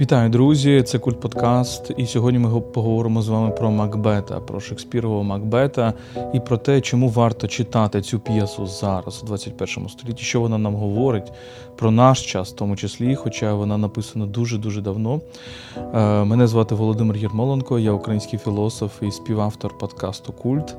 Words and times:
Вітаю, 0.00 0.30
друзі! 0.30 0.82
Це 0.82 0.98
культ 0.98 1.20
подкаст. 1.20 1.92
І 1.96 2.06
сьогодні 2.06 2.38
ми 2.38 2.60
поговоримо 2.60 3.22
з 3.22 3.28
вами 3.28 3.50
про 3.50 3.70
Макбета, 3.70 4.40
про 4.40 4.60
Шекспірового 4.60 5.22
Макбета 5.22 5.92
і 6.34 6.40
про 6.40 6.58
те, 6.58 6.80
чому 6.80 7.08
варто 7.08 7.48
читати 7.48 8.00
цю 8.02 8.18
п'єсу 8.18 8.66
зараз, 8.66 9.20
у 9.22 9.26
21 9.26 9.88
столітті, 9.88 10.24
що 10.24 10.40
вона 10.40 10.58
нам 10.58 10.74
говорить 10.74 11.32
про 11.76 11.90
наш 11.90 12.32
час, 12.32 12.52
в 12.52 12.54
тому 12.54 12.76
числі, 12.76 13.14
хоча 13.14 13.54
вона 13.54 13.78
написана 13.78 14.26
дуже-дуже 14.26 14.80
давно. 14.80 15.20
Е, 15.76 16.24
мене 16.24 16.46
звати 16.46 16.74
Володимир 16.74 17.16
Єрмоленко, 17.16 17.78
я 17.78 17.92
український 17.92 18.38
філософ 18.38 19.02
і 19.02 19.10
співавтор 19.10 19.78
подкасту 19.78 20.32
Культ. 20.32 20.76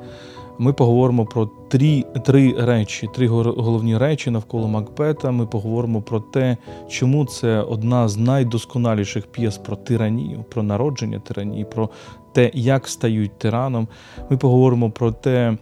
Ми 0.57 0.73
поговоримо 0.73 1.25
про 1.25 1.49
три 1.67 2.03
три 2.25 2.55
речі, 2.57 3.09
три 3.13 3.27
головні 3.27 3.97
речі 3.97 4.31
навколо 4.31 4.67
Макбета. 4.67 5.31
Ми 5.31 5.45
поговоримо 5.45 6.01
про 6.01 6.19
те, 6.19 6.57
чому 6.89 7.25
це 7.25 7.61
одна 7.61 8.07
з 8.07 8.17
найдосконаліших 8.17 9.27
п'єс 9.27 9.57
про 9.57 9.75
тиранію, 9.75 10.45
про 10.49 10.63
народження 10.63 11.19
тиранії, 11.19 11.65
про 11.65 11.89
те, 12.33 12.51
як 12.53 12.87
стають 12.87 13.39
тираном. 13.39 13.87
Ми 14.29 14.37
поговоримо 14.37 14.91
про 14.91 15.11
те, 15.11 15.57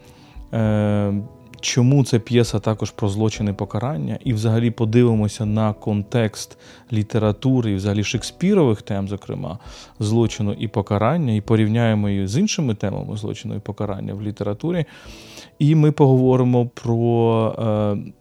е, 0.53 1.13
чому 1.63 2.03
ця 2.03 2.19
п'єса 2.19 2.59
також 2.59 2.91
про 2.91 3.09
злочини 3.09 3.53
покарання, 3.53 4.19
і 4.23 4.33
взагалі 4.33 4.71
подивимося 4.71 5.45
на 5.45 5.73
контекст 5.73 6.57
літератури, 6.93 7.71
і 7.71 7.75
взагалі 7.75 8.03
Шекспірових 8.03 8.81
тем, 8.81 9.07
зокрема, 9.07 9.59
злочину 9.99 10.53
і 10.53 10.67
покарання, 10.67 11.33
і 11.33 11.41
порівняємо 11.41 12.09
її 12.09 12.27
з 12.27 12.37
іншими 12.37 12.75
темами 12.75 13.17
злочину 13.17 13.55
і 13.55 13.59
покарання 13.59 14.13
в 14.13 14.21
літературі. 14.21 14.85
І 15.59 15.75
ми 15.75 15.91
поговоримо 15.91 16.67
про. 16.67 17.55
Е, 17.59 18.13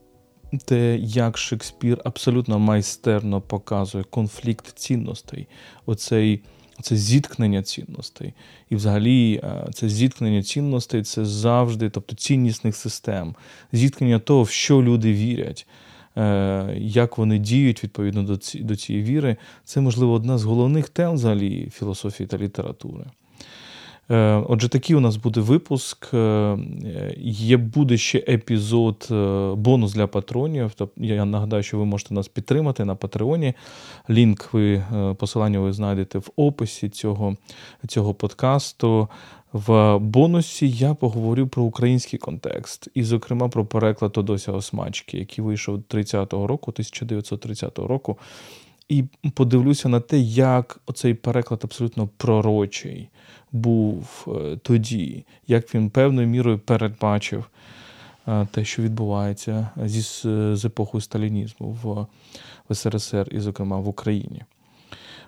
те, 0.65 0.97
як 0.97 1.39
Шекспір 1.39 2.01
абсолютно 2.05 2.59
майстерно 2.59 3.41
показує 3.41 4.05
конфлікт 4.05 4.79
цінностей, 4.79 5.49
оцей 5.87 6.41
це 6.81 6.97
зіткнення 6.97 7.63
цінностей. 7.63 8.35
І 8.71 8.77
взагалі 8.77 9.41
е, 9.45 9.71
це 9.75 9.89
зіткнення 9.89 10.43
цінностей 10.43 11.03
це 11.03 11.25
завжди, 11.25 11.91
тобто 11.91 12.17
ціннісних 12.17 12.77
систем, 12.77 13.35
зіткнення 13.73 14.19
того, 14.19 14.43
в 14.43 14.51
що 14.51 14.83
люди 14.83 15.13
вірять. 15.13 15.67
Е, 16.17 16.75
як 16.79 17.19
вони 17.19 17.39
діють 17.39 17.85
відповідно 17.85 18.39
до 18.55 18.77
цієї 18.77 19.05
віри, 19.05 19.37
це 19.65 19.81
можливо 19.81 20.13
одна 20.13 20.39
з 20.39 20.45
головних 20.45 20.89
тем 20.89 21.15
взагалі 21.15 21.69
філософії 21.73 22.27
та 22.27 22.39
літератури. 22.39 23.05
Е, 24.13 24.45
отже, 24.49 24.69
такий 24.69 24.97
у 24.97 25.01
нас 25.01 25.17
буде 25.17 25.41
випуск. 25.41 26.15
Е, 26.15 26.57
є 27.25 27.57
буде 27.57 27.97
ще 27.97 28.19
епізод, 28.19 29.09
е, 29.11 29.55
бонус 29.55 29.93
для 29.93 30.07
патронів. 30.07 30.73
Тобто 30.75 31.05
я 31.05 31.25
нагадаю, 31.25 31.63
що 31.63 31.79
ви 31.79 31.85
можете 31.85 32.15
нас 32.15 32.29
підтримати 32.29 32.85
на 32.85 32.95
Патреоні. 32.95 33.55
Лінк 34.11 34.49
ви 34.53 34.85
посилання 35.19 35.61
ви 35.61 35.73
знайдете 35.73 36.19
в 36.19 36.31
описі 36.37 36.89
цього, 36.89 37.37
цього 37.89 38.15
подкасту. 38.15 39.09
В 39.53 39.99
бонусі 39.99 40.71
я 40.71 40.95
поговорю 40.95 41.47
про 41.47 41.63
український 41.63 42.19
контекст, 42.19 42.89
і, 42.95 43.03
зокрема, 43.05 43.49
про 43.49 43.67
переклад 43.67 44.13
Тодося 44.13 44.53
Осмачки, 44.53 45.19
який 45.19 45.45
вийшов 45.45 45.77
30-го 45.77 46.47
року, 46.47 46.71
1930 46.71 47.79
року. 47.79 48.19
І 48.89 49.05
подивлюся 49.35 49.89
на 49.89 50.01
те, 50.01 50.19
як 50.19 50.81
оцей 50.87 51.15
переклад 51.15 51.61
абсолютно 51.65 52.09
пророчий 52.17 53.09
був 53.53 54.27
е, 54.29 54.57
тоді, 54.63 55.25
як 55.47 55.75
він 55.75 55.91
певною 55.91 56.29
мірою 56.29 56.59
передбачив 56.59 57.51
е, 58.29 58.47
те, 58.51 58.65
що 58.65 58.83
відбувається 58.83 59.71
зі, 59.85 60.03
з 60.57 60.65
епохою 60.65 61.01
сталінізму 61.01 61.79
в, 61.83 62.07
в 62.69 62.75
СРСР 62.75 63.29
і, 63.31 63.41
зокрема, 63.41 63.81
в 63.81 63.89
Україні. 63.89 64.43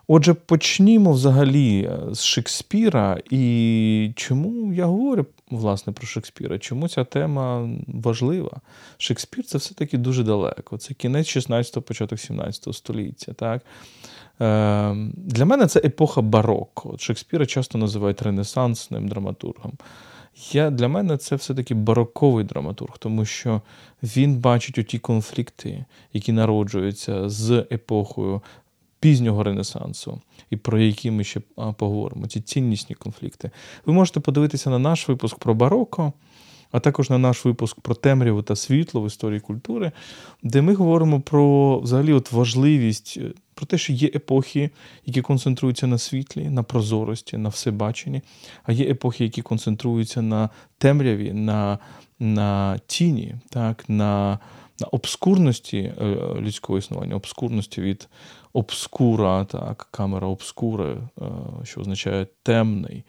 Отже, 0.08 0.34
почнімо 0.34 1.12
взагалі 1.12 1.82
е, 1.82 2.14
з 2.14 2.22
Шекспіра, 2.22 3.20
і 3.30 4.12
чому 4.16 4.72
я 4.72 4.86
говорю 4.86 5.26
власне 5.50 5.92
про 5.92 6.06
Шекспіра? 6.06 6.58
Чому 6.58 6.88
ця 6.88 7.04
тема 7.04 7.70
важлива? 7.86 8.60
Шекспір 8.98 9.44
це 9.44 9.58
все-таки 9.58 9.98
дуже 9.98 10.22
далеко. 10.22 10.78
Це 10.78 10.94
кінець 10.94 11.26
16 11.26 11.84
початок 11.84 12.20
17 12.20 12.74
століття. 12.74 13.32
так? 13.32 13.62
Е, 14.40 14.94
Для 15.16 15.44
мене 15.44 15.66
це 15.66 15.80
епоха 15.84 16.22
бароко. 16.22 16.94
Шекспіра 16.98 17.46
часто 17.46 17.78
називають 17.78 18.22
ренесансним 18.22 19.08
драматургом. 19.08 19.72
Я, 20.52 20.70
Для 20.70 20.88
мене 20.88 21.16
це 21.16 21.36
все-таки 21.36 21.74
бароковий 21.74 22.44
драматург, 22.44 22.98
тому 22.98 23.24
що 23.24 23.62
він 24.02 24.36
бачить 24.36 24.78
оті 24.78 24.98
конфлікти, 24.98 25.84
які 26.12 26.32
народжуються 26.32 27.28
з 27.28 27.66
епохою 27.72 28.42
пізнього 29.04 29.42
Ренесансу, 29.42 30.20
і 30.50 30.56
про 30.56 30.78
які 30.78 31.10
ми 31.10 31.24
ще 31.24 31.40
поговоримо, 31.76 32.26
ці 32.26 32.40
ціннісні 32.40 32.94
конфлікти. 32.94 33.50
Ви 33.86 33.92
можете 33.92 34.20
подивитися 34.20 34.70
на 34.70 34.78
наш 34.78 35.08
випуск 35.08 35.38
про 35.38 35.54
бароко, 35.54 36.12
а 36.72 36.80
також 36.80 37.10
на 37.10 37.18
наш 37.18 37.44
випуск 37.44 37.80
про 37.80 37.94
темряву 37.94 38.42
та 38.42 38.56
світло 38.56 39.02
в 39.02 39.06
історії 39.06 39.40
культури, 39.40 39.92
де 40.42 40.62
ми 40.62 40.74
говоримо 40.74 41.20
про 41.20 41.78
взагалі 41.78 42.12
от 42.12 42.32
важливість, 42.32 43.18
е, 43.22 43.32
про 43.54 43.66
те, 43.66 43.78
що 43.78 43.92
є 43.92 44.10
епохи, 44.14 44.70
які 45.06 45.20
концентруються 45.22 45.86
на 45.86 45.98
світлі, 45.98 46.50
на 46.50 46.62
прозорості, 46.62 47.36
на 47.36 47.48
всебаченні, 47.48 48.22
а 48.62 48.72
є 48.72 48.90
епохи, 48.90 49.24
які 49.24 49.42
концентруються 49.42 50.22
на 50.22 50.50
темряві, 50.78 51.32
на 51.32 51.78
на 52.18 52.78
тіні, 52.86 53.34
так, 53.50 53.84
на 53.88 54.38
на 54.80 54.86
обскурності 54.86 55.78
е, 55.78 56.16
людського 56.40 56.78
існування, 56.78 57.16
обскурності 57.16 57.80
від 57.80 58.08
обскура, 58.52 59.44
так, 59.44 59.88
камера 59.90 60.26
обскури, 60.26 60.96
е, 61.18 61.24
що 61.64 61.80
означає 61.80 62.26
темний. 62.42 63.04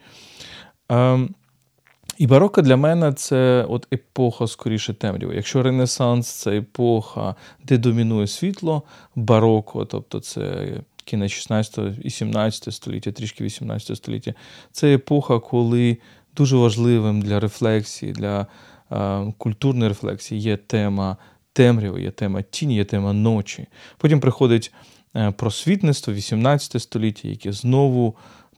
І 2.18 2.26
бароко 2.26 2.62
для 2.62 2.76
мене 2.76 3.12
це 3.12 3.66
от 3.68 3.86
епоха 3.92 4.46
скоріше 4.46 4.94
темряви. 4.94 5.34
Якщо 5.34 5.62
Ренесанс 5.62 6.28
це 6.28 6.58
епоха, 6.58 7.34
де 7.64 7.78
домінує 7.78 8.26
світло, 8.26 8.82
бароко, 9.14 9.84
тобто 9.84 10.20
це 10.20 10.66
кінець 11.04 11.32
16 11.32 11.78
і 12.02 12.10
17 12.10 12.74
століття, 12.74 13.12
трішки 13.12 13.44
18 13.44 13.96
століття, 13.96 14.34
це 14.72 14.94
епоха, 14.94 15.38
коли 15.38 15.98
дуже 16.36 16.56
важливим 16.56 17.22
для 17.22 17.40
рефлексії, 17.40 18.12
для 18.12 18.46
е, 18.92 19.32
культурної 19.38 19.88
рефлексії 19.88 20.40
є 20.40 20.56
тема 20.56 21.16
темряви, 21.52 22.02
є 22.02 22.10
тема 22.10 22.42
тіні, 22.42 22.76
є 22.76 22.84
тема 22.84 23.12
ночі. 23.12 23.66
Потім 23.98 24.20
приходить 24.20 24.72
е, 25.16 25.30
просвітництво, 25.30 26.14
18 26.14 26.82
століття, 26.82 27.28
яке 27.28 27.52
знову 27.52 28.16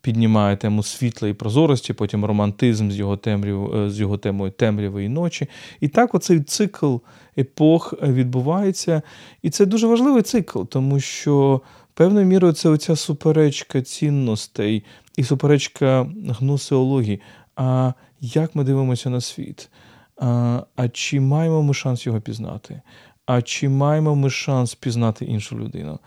піднімає 0.09 0.57
тему 0.57 0.83
світла 0.83 1.29
і 1.29 1.33
прозорості, 1.33 1.93
потім 1.93 2.25
романтизм 2.25 2.91
з 2.91 2.97
його 2.97 3.17
темряв, 3.17 3.75
е, 3.75 3.91
з 3.91 4.01
його 4.01 4.17
темою 4.17 4.51
темряви 4.51 5.05
і 5.05 5.09
ночі. 5.09 5.49
І 5.81 5.89
так 5.89 6.15
оцей 6.15 6.41
цикл 6.41 6.97
епох 7.39 7.95
відбувається. 8.03 9.03
І 9.43 9.51
це 9.51 9.67
дуже 9.67 9.87
важливий 9.87 10.23
цикл, 10.23 10.63
тому 10.63 11.01
що 11.01 11.61
певною 11.95 12.27
мірою 12.27 12.53
це 12.53 12.69
оця 12.69 12.97
суперечка 12.97 13.83
цінностей 13.83 14.85
і 15.17 15.25
суперечка 15.25 16.07
гнусеології. 16.29 17.21
А 17.57 17.93
як 18.21 18.55
ми 18.55 18.65
дивимося 18.65 19.11
на 19.11 19.21
світ? 19.21 19.69
А, 20.17 20.63
а 20.77 20.89
чи 20.89 21.21
маємо 21.21 21.63
ми 21.63 21.75
шанс 21.75 22.07
його 22.07 22.21
пізнати? 22.21 22.81
А 23.27 23.43
чи 23.43 23.69
маємо 23.69 24.15
ми 24.15 24.31
шанс 24.31 24.75
пізнати 24.75 25.25
іншу 25.25 25.59
людину? 25.59 25.99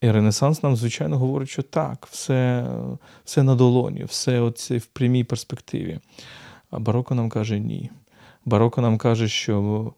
І 0.00 0.10
Ренесанс 0.10 0.62
нам, 0.62 0.76
звичайно, 0.76 1.18
говорить, 1.18 1.48
що 1.48 1.62
так, 1.62 2.06
все 2.10 2.66
все 3.24 3.42
на 3.42 3.54
долоні, 3.54 4.04
все 4.04 4.40
оце 4.40 4.78
в 4.78 4.86
прямій 4.86 5.24
перспективі. 5.24 5.98
А 6.70 6.78
бароко 6.78 7.14
нам 7.14 7.28
каже 7.28 7.58
ні. 7.58 7.90
Бароко 8.44 8.80
нам 8.80 8.98
каже, 8.98 9.28
що 9.28 9.92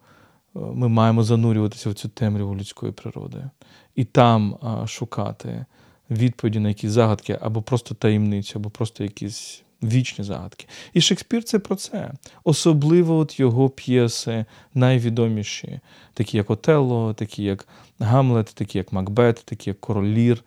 е, 0.55 0.59
ми 0.59 0.87
маємо 0.87 1.23
занурюватися 1.23 1.89
в 1.89 1.93
цю 1.93 2.09
темряву 2.09 2.55
людської 2.55 2.91
природи 2.91 3.49
і 3.95 4.05
там 4.05 4.57
шукати 4.87 5.65
відповіді 6.11 6.59
на 6.59 6.69
якісь 6.69 6.91
загадки, 6.91 7.37
або 7.41 7.61
просто 7.61 7.95
таємницю, 7.95 8.59
або 8.59 8.69
просто 8.69 9.03
якісь 9.03 9.63
вічні 9.83 10.25
загадки. 10.25 10.65
І 10.93 11.01
Шекспір 11.01 11.43
це 11.43 11.59
про 11.59 11.75
це. 11.75 12.11
Особливо 12.43 13.17
от 13.17 13.39
його 13.39 13.69
п'єси 13.69 14.45
найвідоміші, 14.73 15.79
такі 16.13 16.37
як 16.37 16.49
Отелло, 16.49 17.13
такі 17.13 17.43
як 17.43 17.67
Гамлет, 17.99 18.51
такі 18.53 18.77
як 18.77 18.93
Макбет, 18.93 19.41
такі 19.45 19.69
як 19.69 19.79
Король 19.79 20.07
Лір. 20.07 20.43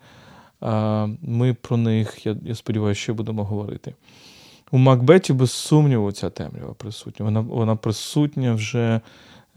Ми 1.21 1.55
про 1.61 1.77
них, 1.77 2.25
я, 2.25 2.35
я 2.45 2.55
сподіваюся, 2.55 3.01
ще 3.01 3.13
будемо 3.13 3.43
говорити. 3.43 3.93
У 4.71 4.77
Макбеті, 4.77 5.33
без 5.33 5.51
сумніву, 5.51 6.11
ця 6.11 6.29
темрява 6.29 6.73
присутня. 6.73 7.25
Вона 7.25 7.39
вона 7.39 7.75
присутня 7.75 8.53
вже 8.53 9.01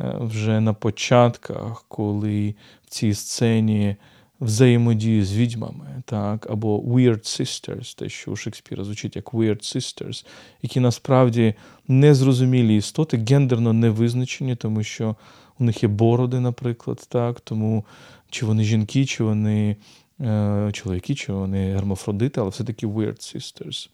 е, 0.01 0.17
вже 0.21 0.61
на 0.61 0.73
початках, 0.73 1.85
коли 1.89 2.55
в 2.85 2.91
цій 2.91 3.15
сцені 3.15 3.97
взаємодії 4.41 5.25
з 5.25 5.37
відьмами, 5.37 6.03
так, 6.05 6.51
або 6.51 6.79
Weird 6.79 7.41
Sisters, 7.41 7.99
те, 7.99 8.09
що 8.09 8.31
у 8.31 8.37
Шекспіра 8.37 8.85
звучить 8.85 9.17
як 9.17 9.35
Weird 9.35 9.77
Sisters, 9.77 10.27
які 10.63 10.81
насправді 10.81 11.55
незрозумілі 11.89 12.77
істоти, 12.77 13.25
гендерно 13.29 13.73
не 13.73 13.91
визначені, 13.91 14.57
тому 14.57 14.83
що 14.83 15.17
у 15.59 15.65
них 15.65 15.83
є 15.83 15.89
бороди, 15.89 16.41
наприклад, 16.41 17.07
так, 17.09 17.41
тому 17.41 17.85
чи 18.31 18.47
вони 18.47 18.65
жінки, 18.65 19.07
чи 19.07 19.25
вони 19.25 19.77
е, 20.21 20.71
чоловіки, 20.73 21.15
чи 21.15 21.33
вони 21.33 21.73
гермафродити, 21.75 22.41
але 22.41 22.51
все-таки 22.51 22.87
Weird 22.87 23.37
Sisters. 23.37 23.89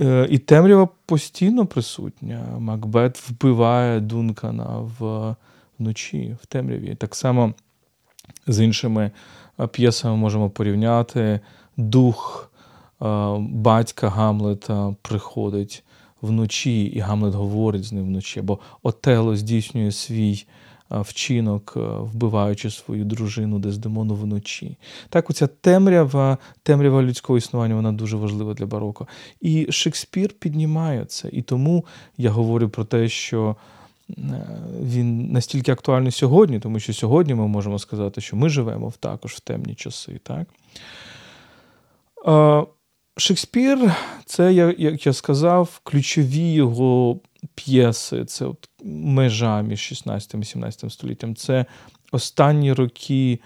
Е, 0.00 0.26
і 0.30 0.38
темрява 0.38 0.88
постійно 1.06 1.66
присутня. 1.66 2.46
Макбет 2.58 3.30
вбиває 3.30 4.00
Дункана 4.00 4.78
в, 4.98 5.34
вночі, 5.78 6.36
в 6.42 6.46
темряві. 6.46 6.94
Так 6.94 7.14
само 7.14 7.54
з 8.46 8.64
іншими 8.64 9.10
е, 9.60 9.66
п'єсами 9.66 10.16
можемо 10.16 10.50
порівняти. 10.50 11.40
Дух 11.76 12.50
е, 13.02 13.06
батька 13.38 14.08
Гамлета 14.08 14.94
приходить 15.02 15.84
вночі, 16.22 16.84
і 16.84 16.98
Гамлет 16.98 17.34
говорить 17.34 17.84
з 17.84 17.92
ним 17.92 18.04
вночі, 18.04 18.40
бо 18.40 18.58
Отело 18.82 19.36
здійснює 19.36 19.92
свій 19.92 20.46
вчинок, 20.90 21.72
вбиваючи 21.76 22.70
свою 22.70 23.04
дружину 23.04 23.58
Дездемону 23.58 24.14
вночі. 24.14 24.76
Так, 25.08 25.30
оця 25.30 25.46
темрява, 25.46 26.38
темрява 26.62 27.02
людського 27.02 27.38
існування, 27.38 27.74
вона 27.74 27.92
дуже 27.92 28.16
важлива 28.16 28.54
для 28.54 28.66
бароко. 28.66 29.06
І 29.40 29.66
Шекспір 29.70 30.32
піднімає 30.38 31.04
це. 31.04 31.28
І 31.32 31.42
тому 31.42 31.84
я 32.18 32.30
говорю 32.30 32.68
про 32.68 32.84
те, 32.84 33.08
що. 33.08 33.56
Він 34.82 35.32
настільки 35.32 35.72
актуальний 35.72 36.12
сьогодні, 36.12 36.60
тому 36.60 36.80
що 36.80 36.92
сьогодні 36.92 37.34
ми 37.34 37.46
можемо 37.46 37.78
сказати, 37.78 38.20
що 38.20 38.36
ми 38.36 38.48
живемо 38.48 38.92
також 39.00 39.32
в 39.32 39.40
темні 39.40 39.74
часи. 39.74 40.20
Так? 40.22 40.48
Шекспір, 43.16 43.94
це, 44.24 44.52
як 44.78 45.06
я 45.06 45.12
сказав, 45.12 45.80
ключові 45.82 46.52
його 46.52 47.20
п'єси, 47.54 48.24
це 48.24 48.44
от 48.46 48.68
межа 48.84 49.62
між 49.62 49.80
16 49.80 50.34
і 50.34 50.44
17 50.44 50.92
століттям. 50.92 51.34
Це 51.34 51.66
останні 52.12 52.72
роки 52.72 53.40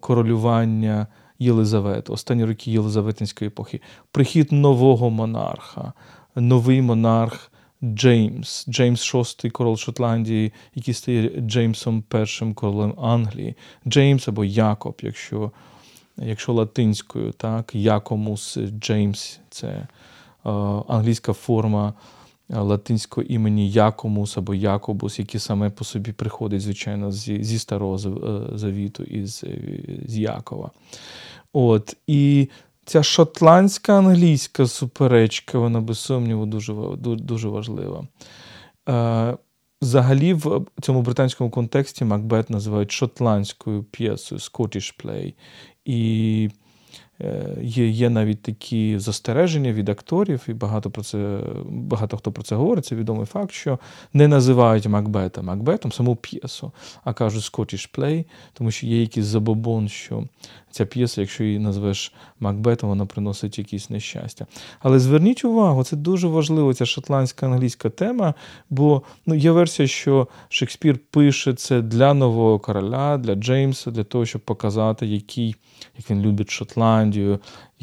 королювання 0.00 1.06
Єлизавети, 1.38 2.12
останні 2.12 2.44
роки 2.44 2.70
Єлизаветинської 2.70 3.48
епохи, 3.48 3.80
прихід 4.12 4.52
нового 4.52 5.10
монарха, 5.10 5.92
новий 6.36 6.82
монарх. 6.82 7.52
Джеймс, 7.84 8.66
Джеймс 8.68 9.14
VI, 9.14 9.50
король 9.50 9.76
Шотландії, 9.76 10.52
який 10.74 10.94
стає 10.94 11.30
Джеймсом 11.40 12.02
першим 12.08 12.54
королем 12.54 12.94
Англії, 13.00 13.54
Джеймс 13.86 14.28
або 14.28 14.44
Якоб, 14.44 15.00
якщо 15.02 15.52
якщо 16.18 16.52
латинською, 16.52 17.32
так, 17.32 17.74
Якомус 17.74 18.58
Джеймс 18.58 19.40
це 19.50 19.68
е, 19.68 19.86
англійська 20.88 21.32
форма 21.32 21.94
е, 22.50 22.58
латинського 22.58 23.26
імені 23.28 23.70
Якомус 23.70 24.36
або 24.36 24.54
Якобус, 24.54 25.18
який 25.18 25.40
саме 25.40 25.70
по 25.70 25.84
собі 25.84 26.12
приходить, 26.12 26.60
звичайно, 26.60 27.12
зі, 27.12 27.44
зі 27.44 27.58
Старого 27.58 27.94
е, 27.96 28.58
Завіту 28.58 29.02
із 29.02 29.44
з 30.06 30.18
Якова. 30.18 30.70
От, 31.52 31.96
І 32.06 32.48
ця 32.86 33.02
шотландська 33.02 33.98
англійська 33.98 34.66
суперечка, 34.66 35.58
вона 35.58 35.80
без 35.80 35.98
сумніву 35.98 36.46
дуже 36.46 36.72
дуже 37.16 37.48
важлива. 37.48 38.06
Е, 38.88 39.36
Взагалі, 39.82 40.34
в 40.34 40.66
цьому 40.82 41.02
британському 41.02 41.50
контексті 41.50 42.04
Макбет 42.04 42.50
називають 42.50 42.92
шотландською 42.92 43.82
п'єсою 43.82 44.38
Scottish 44.38 45.04
Play. 45.04 45.34
І 45.84 46.50
Е, 47.20 47.56
є 47.62 47.88
є 47.88 48.10
навіть 48.10 48.42
такі 48.42 48.98
застереження 48.98 49.72
від 49.72 49.88
акторів, 49.88 50.44
і 50.48 50.52
багато 50.52 50.90
про 50.90 51.02
це 51.02 51.40
багато 51.68 52.16
хто 52.16 52.32
про 52.32 52.42
це 52.42 52.54
говорить. 52.54 52.86
Це 52.86 52.96
відомий 52.96 53.26
факт, 53.26 53.52
що 53.52 53.78
не 54.12 54.28
називають 54.28 54.86
Макбета 54.86 55.42
Макбетом 55.42 55.92
саму 55.92 56.16
п'єсу, 56.16 56.72
а 57.04 57.12
кажуть 57.12 57.42
Scottish 57.42 57.98
Play, 57.98 58.24
тому 58.52 58.70
що 58.70 58.86
є 58.86 59.00
якийсь 59.00 59.26
забобон, 59.26 59.88
що 59.88 60.24
ця 60.76 60.86
п'єса, 60.86 61.20
якщо 61.20 61.44
її 61.44 61.58
назвеш 61.58 62.12
Макбетом, 62.40 62.88
вона 62.88 63.06
приносить 63.06 63.58
якісь 63.58 63.90
нещастя. 63.90 64.46
Але 64.80 64.98
зверніть 64.98 65.44
увагу, 65.44 65.84
це 65.84 65.96
дуже 65.96 66.28
важливо, 66.28 66.74
ця 66.74 66.86
шотландська 66.86 67.46
англійська 67.46 67.90
тема, 67.90 68.34
бо 68.70 69.02
ну, 69.26 69.34
є 69.34 69.50
версія, 69.50 69.88
що 69.88 70.28
Шекспір 70.48 70.98
пише 71.10 71.54
це 71.54 71.82
для 71.82 72.14
нового 72.14 72.58
короля, 72.58 73.18
для 73.18 73.34
Джеймса, 73.34 73.90
для 73.90 74.04
того, 74.04 74.26
щоб 74.26 74.40
показати, 74.42 75.06
який, 75.06 75.56
як 75.98 76.10
він 76.10 76.22
любить 76.22 76.50
Шотландію. 76.50 77.38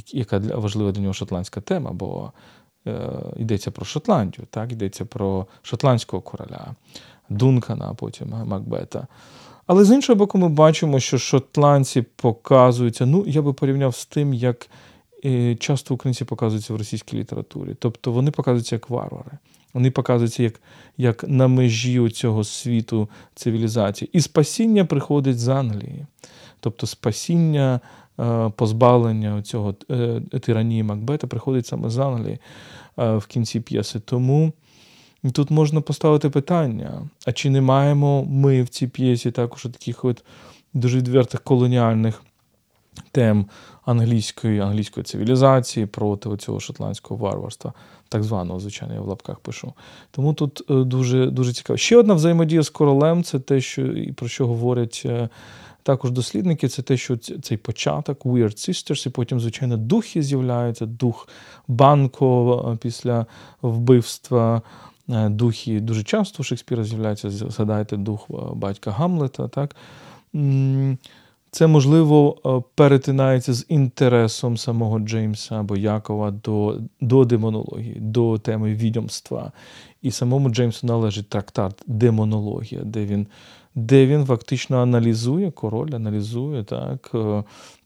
Яка 0.08 0.38
важлива 0.38 0.92
для 0.92 1.02
нього 1.02 1.14
шотландська 1.14 1.62
тема, 1.62 1.92
бо 1.92 2.32
е, 2.88 3.10
йдеться 3.38 3.72
про 3.72 3.86
Шотландію, 3.86 4.48
так, 4.50 4.72
йдеться 4.72 5.06
про 5.06 5.48
шотландського 5.62 6.22
короля, 6.22 6.76
Дункана, 7.30 7.88
а 7.90 7.94
потім 7.94 8.30
Макбета. 8.46 9.08
Але 9.68 9.86
з 9.86 9.92
іншого 9.92 10.18
боку, 10.18 10.38
ми 10.38 10.50
бачимо, 10.50 11.00
що 11.00 11.18
шотландці 11.18 12.02
показуються, 12.02 13.06
ну, 13.06 13.24
я 13.28 13.42
би 13.42 13.54
порівняв 13.54 13.96
з 13.96 14.06
тим, 14.06 14.34
як 14.34 14.68
е, 15.26 15.56
часто 15.56 15.94
українці 15.94 16.26
показуються 16.26 16.74
в 16.74 16.78
російській 16.78 17.18
літературі. 17.18 17.76
Тобто 17.80 18.12
вони 18.12 18.32
показуються 18.32 18.76
як 18.76 18.90
варвари. 18.90 19.32
Вони 19.74 19.92
показуються 19.92 20.44
як 20.44 20.62
як 20.98 21.24
на 21.28 21.48
межі 21.48 22.10
цього 22.10 22.44
світу 22.44 23.10
цивілізації. 23.36 24.10
І 24.14 24.22
спасіння 24.22 24.86
приходить 24.86 25.40
з 25.40 25.48
Англії. 25.48 26.06
Тобто 26.60 26.88
спасіння 26.88 27.80
Е, 28.20 28.52
позбавлення 28.56 29.42
цього 29.42 29.76
е, 29.92 30.22
тиранії 30.42 30.84
Макбета 30.84 31.28
приходить 31.28 31.68
саме 31.68 31.90
з 31.90 31.98
Англії 31.98 32.40
в 32.98 33.24
кінці 33.28 33.60
п'єси. 33.60 34.00
Тому 34.00 34.54
тут 35.32 35.52
можна 35.52 35.82
поставити 35.82 36.30
питання: 36.30 37.02
а 37.26 37.32
чи 37.32 37.50
не 37.50 37.62
маємо 37.62 38.26
ми 38.26 38.64
в 38.64 38.70
цій 38.70 38.88
п'єсі 38.88 39.32
також 39.32 39.64
таких 39.64 40.06
от 40.06 40.24
дуже 40.74 40.98
відвертих 40.98 41.42
колоніальних 41.42 42.24
тем 43.12 43.46
англійської 43.86 44.60
англійської 44.60 45.04
цивілізації 45.04 45.86
проти 45.86 46.38
цього 46.38 46.60
шотландського 46.60 47.26
варварства? 47.26 47.74
Так 48.10 48.24
званого, 48.24 48.60
звичайно, 48.60 48.94
я 48.94 49.02
в 49.02 49.08
лапках 49.08 49.40
пишу. 49.40 49.74
Тому 50.12 50.34
тут 50.34 50.62
дуже 50.70 51.26
дуже 51.26 51.54
цікаво. 51.54 51.78
Ще 51.78 51.98
одна 51.98 52.14
взаємодія 52.14 52.62
з 52.62 52.70
королем 52.70 53.24
це 53.24 53.40
те, 53.40 53.62
що 53.62 53.82
і 53.82 54.12
про 54.12 54.28
що 54.28 54.48
говорять 54.48 55.06
також 55.84 56.12
дослідники 56.12 56.68
це 56.68 56.82
те, 56.82 56.98
що 56.98 57.18
цей 57.18 57.58
початок 57.58 58.26
Weird 58.26 58.70
Sisters, 58.70 59.08
і 59.08 59.10
потім, 59.10 59.40
звичайно, 59.40 59.78
духи 59.78 60.24
з'являються, 60.24 60.86
дух 60.86 61.28
Банко 61.68 62.72
е, 62.74 62.78
після 62.82 63.26
вбивства. 63.62 64.62
Е, 65.10 65.30
духи 65.30 65.80
дуже 65.80 66.04
часто 66.04 66.38
у 66.40 66.44
Шекспіра 66.44 66.84
з'являються, 66.84 67.30
згадайте 67.30 67.98
дух 67.98 68.28
е, 68.30 68.34
батька 68.54 68.92
Гамлета. 68.92 69.48
так? 69.48 69.76
Це, 71.52 71.68
можливо, 71.68 72.36
перетинається 72.76 73.54
з 73.54 73.66
інтересом 73.70 74.58
самого 74.58 75.00
Джеймса 75.00 75.60
або 75.60 75.78
Якова 75.78 76.32
до 76.32 76.80
до 77.02 77.26
демонології, 77.26 77.96
до 78.00 78.38
теми 78.38 78.74
відьомства. 78.74 79.52
І 80.02 80.12
самому 80.12 80.50
Джеймсу 80.50 80.88
належить 80.88 81.30
трактат 81.30 81.84
Демонологія, 81.88 82.82
де 82.84 83.06
він 83.06 83.28
де 83.76 84.06
він 84.06 84.26
фактично 84.26 84.82
аналізує, 84.82 85.52
король 85.52 85.92
аналізує 85.94 86.64
так, 86.64 87.12
е, 87.16 87.44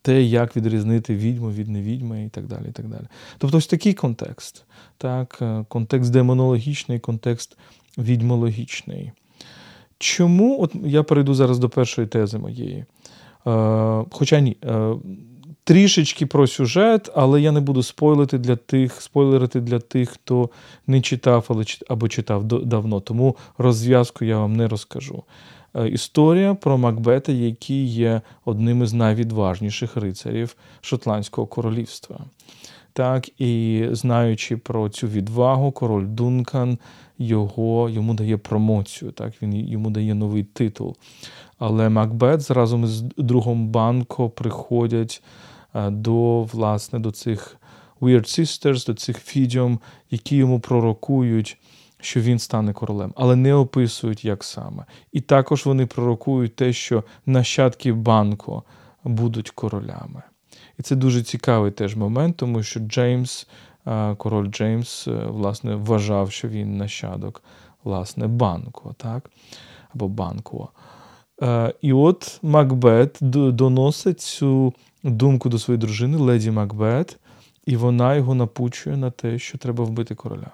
те, 0.08 0.24
як 0.24 0.56
відрізнити 0.56 1.16
відьму 1.16 1.52
від 1.52 1.68
невідьми 1.68 2.26
і 2.26 2.30
так 2.30 2.48
далі. 2.48 2.66
і 2.70 2.72
так 2.72 2.88
далі. 2.88 3.04
Тобто 3.38 3.58
ось 3.58 3.68
такий 3.68 3.94
контекст. 3.94 4.66
так, 4.98 5.38
е, 5.42 5.66
Контекст 5.70 6.12
демонологічний, 6.12 7.00
контекст 7.00 7.58
відьмологічний. 7.98 9.12
Чому 9.98 10.62
от 10.62 10.76
я 10.86 11.04
перейду 11.04 11.34
зараз 11.34 11.60
до 11.60 11.70
першої 11.70 12.08
тези 12.08 12.38
моєї? 12.38 12.86
Е, 13.48 14.06
Хоча 14.12 14.40
ні. 14.40 14.58
Е, 14.64 14.96
Трішечки 15.64 16.26
про 16.26 16.48
сюжет, 16.48 17.10
але 17.16 17.42
я 17.42 17.52
не 17.52 17.60
буду 17.60 17.84
спойлити 17.84 18.38
для 18.38 18.56
тих, 18.56 19.02
спойлерити 19.02 19.62
для 19.62 19.80
тих, 19.80 20.10
хто 20.10 20.50
не 20.88 21.02
читав 21.02 21.66
або 21.90 22.08
читав 22.08 22.44
давно. 22.44 23.00
Тому 23.00 23.36
розв'язку 23.58 24.26
я 24.26 24.38
вам 24.38 24.56
не 24.56 24.68
розкажу. 24.68 25.24
Е, 25.78 25.88
історія 25.88 26.54
про 26.54 26.78
Макбета, 26.78 27.32
який 27.32 27.88
є 27.88 28.22
одним 28.46 28.84
із 28.84 28.94
найвідважніших 28.94 29.98
рицарів 29.98 30.56
Шотландського 30.82 31.48
королівства. 31.48 32.20
Так, 32.94 33.42
І 33.42 33.84
знаючи 33.92 34.58
про 34.58 34.90
цю 34.90 35.08
відвагу, 35.08 35.72
король 35.72 36.06
Дункан 36.08 36.78
його, 37.18 37.90
йому 37.90 38.14
дає 38.14 38.38
промоцію, 38.38 39.12
так, 39.12 39.34
він 39.42 39.54
йому 39.54 39.90
дає 39.90 40.14
новий 40.14 40.44
титул. 40.44 40.96
Але 41.60 41.90
Макбет 41.90 42.52
разом 42.52 42.88
з 42.88 43.02
другом 43.02 43.68
Банко 43.68 44.30
приходять 44.30 45.24
е, 45.76 45.90
до 45.90 46.44
власне, 46.44 47.00
до 47.00 47.12
цих 47.12 47.58
Weird 48.02 48.40
Sisters, 48.40 48.88
до 48.88 48.94
цих 48.94 49.18
фідіум, 49.18 49.80
які 50.12 50.36
йому 50.36 50.60
пророкують 50.60 51.58
що 52.00 52.22
він 52.22 52.40
стане 52.40 52.74
королем, 52.74 53.14
але 53.16 53.36
не 53.36 53.54
описують, 53.54 54.26
як 54.26 54.44
саме. 54.44 54.86
І 55.12 55.22
також 55.22 55.66
вони 55.66 55.86
пророкують 55.86 56.56
те, 56.56 56.74
що 56.74 57.04
нащадки 57.26 57.94
банку 57.94 58.64
будуть 59.04 59.50
королями. 59.50 60.22
І 60.80 60.84
це 60.84 60.96
дуже 60.96 61.24
цікавий 61.24 61.72
теж 61.72 61.96
момент, 61.96 62.38
тому 62.38 62.64
що 62.64 62.80
Джеймс, 62.80 63.48
король 64.18 64.48
Джеймс, 64.48 65.08
е, 65.08 65.12
власне, 65.12 65.76
вважав, 65.76 66.32
що 66.32 66.48
він 66.48 66.78
нащадок 66.78 67.44
власне, 67.84 68.28
банку, 68.28 68.96
так? 68.98 69.30
або 69.96 70.08
банку. 70.08 70.70
Е, 71.42 71.74
і 71.82 71.94
от 71.94 72.40
Макбет 72.42 73.18
доносить 73.22 74.22
цю 74.22 74.74
думку 75.04 75.50
до 75.50 75.60
своєї 75.60 75.80
дружини, 75.80 76.18
леді 76.18 76.52
Макбет, 76.52 77.18
і 77.66 77.76
вона 77.76 78.16
його 78.16 78.36
напучує 78.36 78.98
на 78.98 79.12
те, 79.12 79.40
що 79.40 79.58
треба 79.58 79.84
вбити 79.84 80.16
короля. 80.16 80.52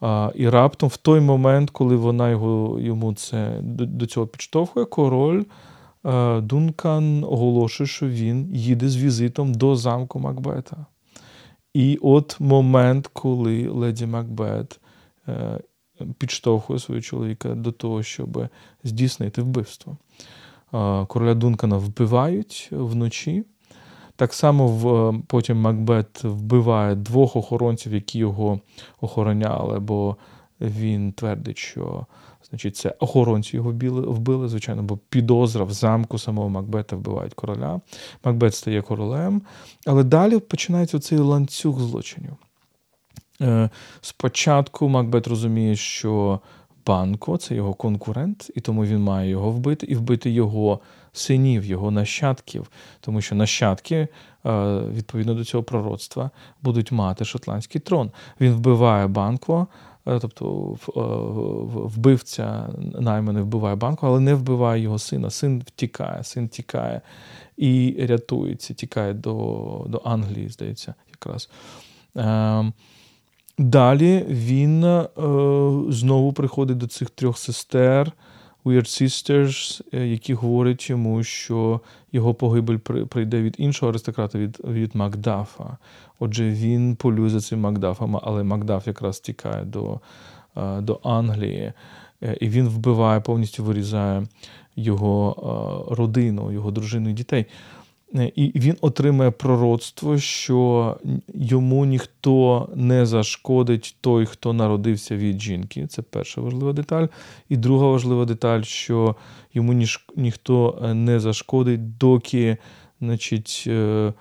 А, 0.00 0.30
І 0.34 0.48
раптом, 0.48 0.88
в 0.88 0.96
той 0.96 1.20
момент, 1.20 1.70
коли 1.70 1.96
вона 1.96 2.30
його, 2.30 2.80
йому 2.80 3.14
це 3.14 3.58
до, 3.62 3.86
до 3.86 4.06
цього 4.06 4.26
підштовхує, 4.26 4.86
король 4.86 5.44
а, 6.02 6.40
Дункан 6.42 7.24
оголошує, 7.24 7.86
що 7.86 8.08
він 8.08 8.54
їде 8.54 8.88
з 8.88 8.96
візитом 8.96 9.54
до 9.54 9.76
замку 9.76 10.18
Макбета. 10.18 10.86
І 11.74 11.98
от 12.02 12.36
момент, 12.40 13.10
коли 13.12 13.68
леді 13.68 14.06
Макбет 14.06 14.80
е, 15.28 15.60
підштовхує 16.18 16.78
свого 16.78 17.00
чоловіка 17.00 17.54
до 17.54 17.72
того, 17.72 18.02
щоб 18.02 18.48
здійснити 18.84 19.42
вбивство. 19.42 19.96
Короля 21.08 21.34
Дункана 21.34 21.76
вбивають 21.76 22.68
вночі. 22.72 23.44
Так 24.18 24.34
само 24.34 24.66
в, 24.66 25.14
потім 25.26 25.60
Макбет 25.60 26.24
вбиває 26.24 26.94
двох 26.94 27.36
охоронців, 27.36 27.94
які 27.94 28.18
його 28.18 28.60
охороняли, 29.00 29.80
бо 29.80 30.16
він 30.60 31.12
твердить, 31.12 31.58
що 31.58 32.06
значить, 32.50 32.76
це 32.76 32.94
охоронці 32.98 33.56
його 33.56 33.70
вбили, 33.70 34.00
вбили, 34.00 34.48
звичайно, 34.48 34.82
бо 34.82 34.96
підозра 34.96 35.64
в 35.64 35.72
замку 35.72 36.18
самого 36.18 36.48
Макбета 36.48 36.96
вбивають 36.96 37.34
короля. 37.34 37.80
Макбет 38.24 38.54
стає 38.54 38.82
королем. 38.82 39.42
Але 39.86 40.04
далі 40.04 40.38
починається 40.38 40.98
цей 40.98 41.18
ланцюг 41.18 41.80
злочинів. 41.80 42.32
Е, 43.40 43.70
спочатку 44.00 44.88
Макбет 44.88 45.26
розуміє, 45.26 45.76
що 45.76 46.40
Банко 46.86 47.36
це 47.36 47.54
його 47.54 47.74
конкурент, 47.74 48.50
і 48.54 48.60
тому 48.60 48.84
він 48.84 49.00
має 49.00 49.30
його 49.30 49.50
вбити 49.50 49.86
і 49.86 49.94
вбити 49.94 50.30
його 50.30 50.80
синів, 51.12 51.64
його 51.64 51.90
нащадків, 51.90 52.70
тому 53.00 53.20
що 53.20 53.34
нащадки, 53.34 53.96
е, 53.96 54.08
відповідно 54.78 55.34
до 55.34 55.44
цього 55.44 55.64
пророцтва, 55.64 56.30
будуть 56.62 56.92
мати 56.92 57.24
шотландський 57.24 57.80
трон. 57.80 58.10
Він 58.40 58.52
вбиває 58.52 59.06
банко, 59.06 59.66
е, 60.06 60.18
тобто 60.20 60.76
вбивця 61.96 62.68
найманий 63.00 63.42
вбиває 63.42 63.76
банку, 63.76 64.06
але 64.06 64.20
не 64.20 64.34
вбиває 64.34 64.82
його 64.82 64.98
сина. 64.98 65.30
Син 65.30 65.62
втікає, 65.66 66.24
син 66.24 66.48
тікає 66.48 67.00
і 67.56 67.96
рятується, 68.08 68.74
тікає 68.74 69.14
до, 69.14 69.86
до 69.88 70.02
Англії, 70.04 70.48
здається, 70.48 70.94
якраз. 71.10 71.50
Ем, 72.16 72.72
Далі 73.58 74.24
він 74.28 74.84
е, 74.84 75.08
знову 75.88 76.32
приходить 76.32 76.78
до 76.78 76.86
цих 76.86 77.10
трьох 77.10 77.38
сестер, 77.38 78.12
Weird 78.68 79.02
Sisters, 79.02 79.82
е, 79.92 80.06
які 80.06 80.34
говорять 80.34 80.90
йому, 80.90 81.22
що 81.22 81.80
його 82.12 82.34
погибель 82.34 82.76
прийде 83.08 83.42
від 83.42 83.54
іншого 83.58 83.90
аристократа, 83.90 84.38
від 84.38 84.58
від 84.64 84.96
Макдафа. 84.96 85.76
Отже, 86.18 86.50
він 86.50 86.96
полює 86.96 87.30
за 87.30 87.40
цим 87.40 87.60
Макдафом, 87.60 88.20
але 88.22 88.42
Макдаф 88.42 88.86
якраз 88.86 89.20
тікає 89.20 89.64
до, 89.64 90.00
е, 90.56 90.80
до 90.80 91.00
Англії, 91.02 91.72
е, 92.22 92.36
і 92.40 92.48
він 92.48 92.68
вбиває, 92.68 93.20
повністю 93.20 93.64
вирізає 93.64 94.26
його 94.76 95.86
родину, 95.90 96.52
його 96.52 96.70
дружину 96.70 97.10
і 97.10 97.12
дітей. 97.12 97.46
Е, 98.14 98.32
і 98.36 98.60
він 98.60 98.76
отримає 98.80 99.30
пророцтво, 99.30 100.18
що 100.18 100.96
йому 101.34 101.84
ніхто 101.84 102.68
не 102.74 103.06
зашкодить 103.06 103.96
той, 104.00 104.26
хто 104.26 104.52
народився 104.52 105.16
від 105.16 105.42
жінки. 105.42 105.86
Це 105.86 106.02
перша 106.02 106.40
важлива 106.40 106.72
деталь. 106.72 107.06
І 107.48 107.56
друга 107.56 107.86
важлива 107.86 108.24
деталь, 108.24 108.62
що 108.62 109.16
йому 109.54 109.72
ні, 109.72 109.86
ніхто 110.16 110.82
е, 110.82 110.94
не 110.94 111.20
зашкодить, 111.20 111.96
доки 111.98 112.56
значить, 113.00 113.64
е, 113.66 114.12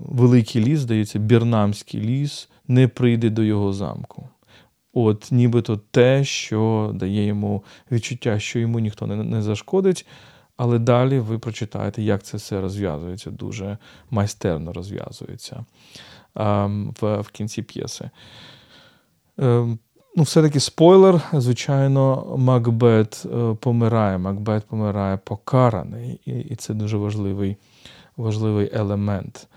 великий 0.00 0.64
ліс, 0.64 0.80
здається, 0.80 1.18
бірнамський 1.18 2.00
ліс, 2.00 2.48
не 2.68 2.88
прийде 2.88 3.30
до 3.30 3.42
його 3.42 3.72
замку. 3.72 4.28
От, 4.92 5.28
нібито 5.30 5.76
те, 5.76 6.24
що 6.24 6.90
дає 6.94 7.24
йому 7.26 7.64
відчуття, 7.92 8.38
що 8.38 8.58
йому 8.58 8.78
ніхто 8.78 9.06
не, 9.06 9.16
не 9.16 9.42
зашкодить. 9.42 10.06
Але 10.56 10.78
далі 10.78 11.18
ви 11.18 11.38
прочитаєте, 11.38 12.02
як 12.02 12.22
це 12.22 12.36
все 12.36 12.60
розв'язується, 12.60 13.30
дуже 13.30 13.78
майстерно 14.10 14.72
розв'язується 14.72 15.64
ем, 16.34 16.94
в 17.00 17.20
в 17.20 17.28
кінці 17.28 17.62
п'єси. 17.62 18.10
Ем, 19.38 19.78
ну, 20.16 20.22
Все-таки 20.22 20.60
спойлер, 20.60 21.20
звичайно, 21.32 22.34
Макбет 22.38 23.26
е, 23.34 23.54
помирає. 23.60 24.18
Макбет 24.18 24.64
помирає 24.66 25.16
покараний, 25.16 26.20
і 26.24 26.38
і 26.38 26.56
це 26.56 26.74
дуже 26.74 26.96
важливий 26.96 27.56
важливий 28.16 28.70
елемент. 28.72 29.48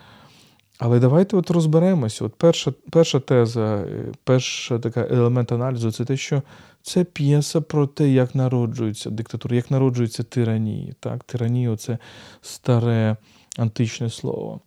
Але 0.79 0.99
давайте 0.99 1.37
от 1.37 1.51
розберемося. 1.51 2.25
От 2.25 2.35
Перша 2.35 2.73
перша 2.89 3.19
теза, 3.19 3.75
е, 3.75 4.05
перший 4.23 4.79
елемент 4.95 5.51
аналізу 5.51 5.91
це 5.91 6.05
те, 6.05 6.17
що 6.17 6.41
це 6.81 7.03
п'єса 7.03 7.61
про 7.61 7.87
те, 7.87 8.09
як 8.09 8.35
народжується 8.35 9.09
диктатура, 9.09 9.55
як 9.55 9.71
народжується 9.71 10.23
тиранії. 10.23 10.93
Так? 10.99 11.23
Тиранія 11.23 11.77
це 11.77 11.97
старе 12.41 13.17
античне 13.57 14.09
слово. 14.09 14.59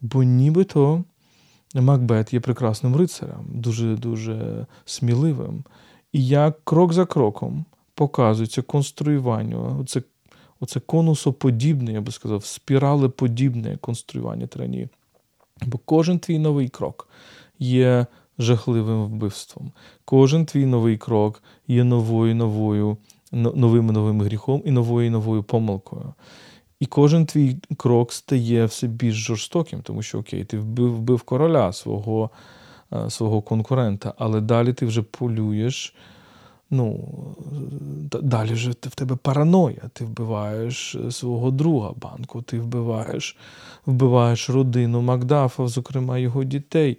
Бо 0.00 0.22
нібито 0.22 1.04
Макбет 1.74 2.32
є 2.32 2.40
прекрасним 2.40 2.96
рицарем, 2.96 3.46
дуже-дуже 3.48 4.66
сміливим. 4.84 5.64
І 6.12 6.26
як 6.26 6.64
крок 6.64 6.92
за 6.92 7.06
кроком 7.06 7.64
показується 7.94 8.62
конструювання, 8.62 9.76
оце, 9.80 10.02
оце 10.60 10.80
конусоподібне, 10.80 11.92
я 11.92 12.00
би 12.00 12.12
сказав, 12.12 12.44
спіралеподібне 12.44 13.76
конструювання 13.76 14.46
тиранії. 14.46 14.88
Бо 15.66 15.78
кожен 15.78 16.18
твій 16.18 16.38
новий 16.38 16.68
крок 16.68 17.08
є 17.58 18.06
жахливим 18.38 19.04
вбивством. 19.04 19.72
Кожен 20.04 20.46
твій 20.46 20.66
новий 20.66 20.96
крок 20.96 21.42
є 21.68 21.84
новою 21.84 22.34
новою, 22.34 22.96
новим 23.32 23.86
новим 23.86 24.20
гріхом 24.20 24.62
і 24.64 24.70
новою 24.70 25.10
новою 25.10 25.42
помилкою. 25.42 26.14
І 26.80 26.86
кожен 26.86 27.26
твій 27.26 27.56
крок 27.76 28.12
стає 28.12 28.64
все 28.64 28.86
більш 28.86 29.14
жорстоким, 29.14 29.82
тому 29.82 30.02
що 30.02 30.18
окей, 30.18 30.44
ти 30.44 30.58
вбив 30.58 30.96
вбив 30.96 31.22
короля 31.22 31.72
свого 31.72 32.30
е, 32.92 33.10
свого 33.10 33.42
конкурента, 33.42 34.14
але 34.18 34.40
далі 34.40 34.72
ти 34.72 34.86
вже 34.86 35.02
полюєш. 35.02 35.94
Ну, 36.70 37.08
Далі 38.22 38.52
вже 38.52 38.70
в 38.70 38.74
тебе 38.74 39.16
параноя. 39.16 39.82
Ти 39.92 40.04
вбиваєш 40.04 40.94
е, 40.94 41.10
свого 41.10 41.50
друга 41.50 41.92
банку, 41.96 42.42
ти 42.42 42.60
вбиваєш 42.60 43.36
вбиваєш 43.86 44.50
родину 44.50 45.02
Макдафа, 45.02 45.68
зокрема 45.68 46.18
його 46.18 46.44
дітей. 46.44 46.98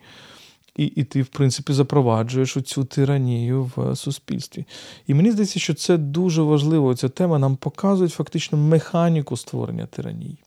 І 0.79 0.83
і 0.85 1.03
ти, 1.03 1.21
в 1.21 1.27
принципі, 1.27 1.73
запроваджуєш 1.73 2.57
цю 2.65 2.83
тиранію 2.83 3.71
в 3.75 3.95
суспільстві. 3.95 4.65
І 5.07 5.13
мені 5.13 5.31
здається, 5.31 5.59
що 5.59 5.73
це 5.73 5.97
дуже 5.97 6.41
важливо. 6.41 6.95
Ця 6.95 7.09
тема 7.09 7.39
нам 7.39 7.55
показують 7.55 8.13
фактично 8.13 8.57
механіку 8.57 9.37
створення 9.37 9.85
тиранії. 9.85 10.37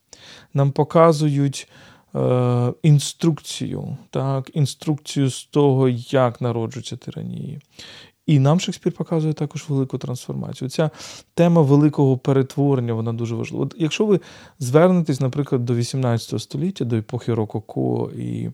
Нам 0.54 0.72
показують 0.72 1.68
е, 2.14 2.72
інструкцію, 2.82 3.96
так, 4.10 4.50
інструкцію 4.54 5.30
з 5.30 5.44
того, 5.44 5.88
як 5.88 6.40
народжуються 6.40 6.96
тиранії. 6.96 7.60
І 8.32 8.38
нам 8.38 8.60
Шекспір 8.60 8.92
показує 8.92 9.34
також 9.34 9.64
велику 9.68 9.98
трансформацію. 9.98 10.68
Ця 10.68 10.90
тема 11.34 11.62
великого 11.62 12.18
перетворення 12.18 12.94
вона 12.94 13.12
дуже 13.12 13.34
важлива. 13.34 13.64
От 13.64 13.74
Якщо 13.78 14.06
ви 14.06 14.20
звернетесь, 14.58 15.20
наприклад, 15.20 15.64
до 15.64 15.74
18 15.74 16.40
століття, 16.40 16.84
до 16.84 16.96
епохи 16.96 17.34
Рококо 17.34 18.10
і 18.18 18.50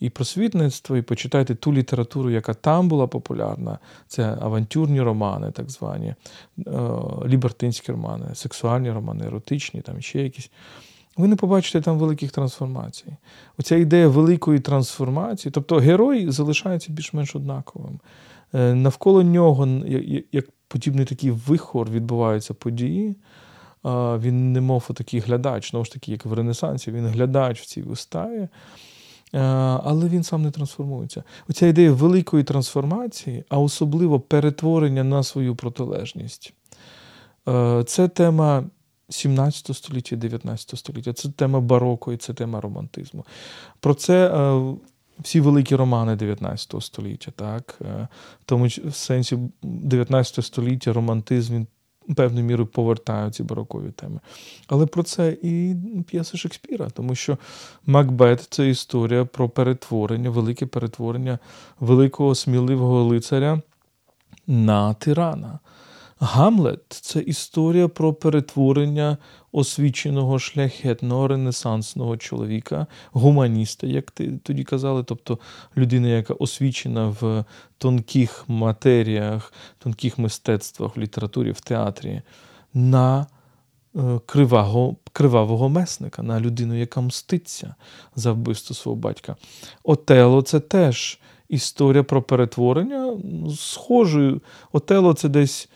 і 0.00 0.10
просвітництва, 0.10 0.98
і 0.98 1.02
почитайте 1.02 1.54
ту 1.54 1.72
літературу, 1.72 2.30
яка 2.30 2.54
там 2.54 2.88
була 2.88 3.06
популярна, 3.06 3.78
це 4.08 4.38
авантюрні 4.40 5.00
романи, 5.00 5.50
так 5.50 5.70
звані, 5.70 6.08
е, 6.08 6.72
лібертинські 7.26 7.92
романи, 7.92 8.34
сексуальні 8.34 8.90
романи, 8.90 9.26
еротичні, 9.26 9.80
там 9.80 10.00
ще 10.00 10.22
якісь. 10.22 10.50
Ви 11.16 11.28
не 11.28 11.36
побачите 11.36 11.80
там 11.80 11.98
великих 11.98 12.32
трансформацій. 12.32 13.16
Оця 13.58 13.76
ідея 13.76 14.08
великої 14.08 14.60
трансформації, 14.60 15.52
тобто 15.52 15.76
герой 15.76 16.30
залишається 16.30 16.92
більш-менш 16.92 17.36
однаковим. 17.36 18.00
Е, 18.54 18.74
навколо 18.74 19.22
нього, 19.22 19.68
як 20.32 20.44
подібний 20.68 21.04
такий 21.04 21.30
вихор, 21.30 21.90
відбуваються 21.90 22.54
події. 22.54 23.16
Він 24.18 24.52
не 24.52 24.60
мов 24.60 24.90
такий 24.94 25.20
глядач, 25.20 25.70
знову 25.70 25.84
ж 25.84 25.92
таки, 25.92 26.12
як 26.12 26.26
в 26.26 26.32
Ренесансі, 26.32 26.90
він 26.90 27.06
глядач 27.06 27.60
в 27.60 27.66
цій 27.66 27.82
виставі. 27.82 28.48
Е, 29.34 29.40
але 29.84 30.08
він 30.08 30.22
сам 30.22 30.42
не 30.42 30.50
трансформується. 30.50 31.22
Оця 31.48 31.66
ідея 31.66 31.92
великої 31.92 32.44
трансформації, 32.44 33.44
а 33.48 33.58
особливо 33.58 34.20
перетворення 34.20 35.04
на 35.04 35.22
свою 35.22 35.56
протилежність. 35.56 36.52
Е, 37.48 37.84
це 37.86 38.08
тема 38.08 38.64
17 39.08 39.76
століття, 39.76 40.16
19 40.16 40.78
століття, 40.78 41.12
це 41.12 41.28
тема 41.28 41.60
бароко 41.60 42.12
і 42.12 42.16
це 42.16 42.34
тема 42.34 42.60
романтизму. 42.60 43.24
Про 43.80 43.94
це 43.94 44.30
всі 45.18 45.40
великі 45.40 45.76
романи 45.76 46.16
19 46.16 46.74
століття. 46.82 47.32
так? 47.36 47.76
В 47.80 48.44
тому 48.44 48.66
в 48.66 48.94
сенсі 48.94 49.38
19 49.62 50.44
століття 50.44 50.92
романтизм 50.92 51.54
він 51.54 51.66
певною 52.16 52.44
мірою 52.44 52.66
повертають 52.66 53.34
ці 53.34 53.42
барокові 53.42 53.90
теми. 53.90 54.20
Але 54.66 54.86
про 54.86 55.02
це 55.02 55.36
і 55.42 55.76
п'єса 56.06 56.36
Шекспіра, 56.36 56.90
тому 56.90 57.14
що 57.14 57.38
Макбет 57.86 58.46
це 58.50 58.68
історія 58.68 59.24
про 59.24 59.48
перетворення, 59.48 60.30
велике 60.30 60.66
перетворення 60.66 61.38
великого 61.80 62.34
сміливого 62.34 63.04
лицаря 63.04 63.60
на 64.46 64.94
тирана. 64.94 65.58
Гамлет 66.18 66.80
це 66.88 67.20
історія 67.20 67.88
про 67.88 68.14
перетворення 68.14 69.18
освіченого 69.52 70.38
шляхетного 70.38 71.28
ренесансного 71.28 72.16
чоловіка, 72.16 72.86
гуманіста, 73.12 73.86
як 73.86 74.10
ти 74.10 74.38
тоді 74.42 74.64
казали, 74.64 75.04
тобто 75.04 75.38
людина, 75.76 76.08
яка 76.08 76.34
освічена 76.34 77.16
в 77.20 77.44
тонких 77.78 78.44
матеріях, 78.48 79.52
тонких 79.78 80.18
мистецтвах, 80.18 80.96
в 80.96 81.00
літературі, 81.00 81.52
в 81.52 81.60
театрі, 81.60 82.22
на 82.74 83.26
е, 83.96 84.20
кривавого, 84.26 84.96
кривавого 85.12 85.68
месника, 85.68 86.22
на 86.22 86.40
людину, 86.40 86.74
яка 86.74 87.00
мститься 87.00 87.74
за 88.16 88.32
вбивство 88.32 88.76
свого 88.76 88.96
батька. 88.96 89.36
Отело 89.82 90.42
це 90.42 90.60
теж 90.60 91.18
історія 91.48 92.02
про 92.02 92.22
перетворення 92.22 93.16
схожою. 93.56 94.40
Отело 94.72 95.14
це 95.14 95.28
десь. 95.28 95.68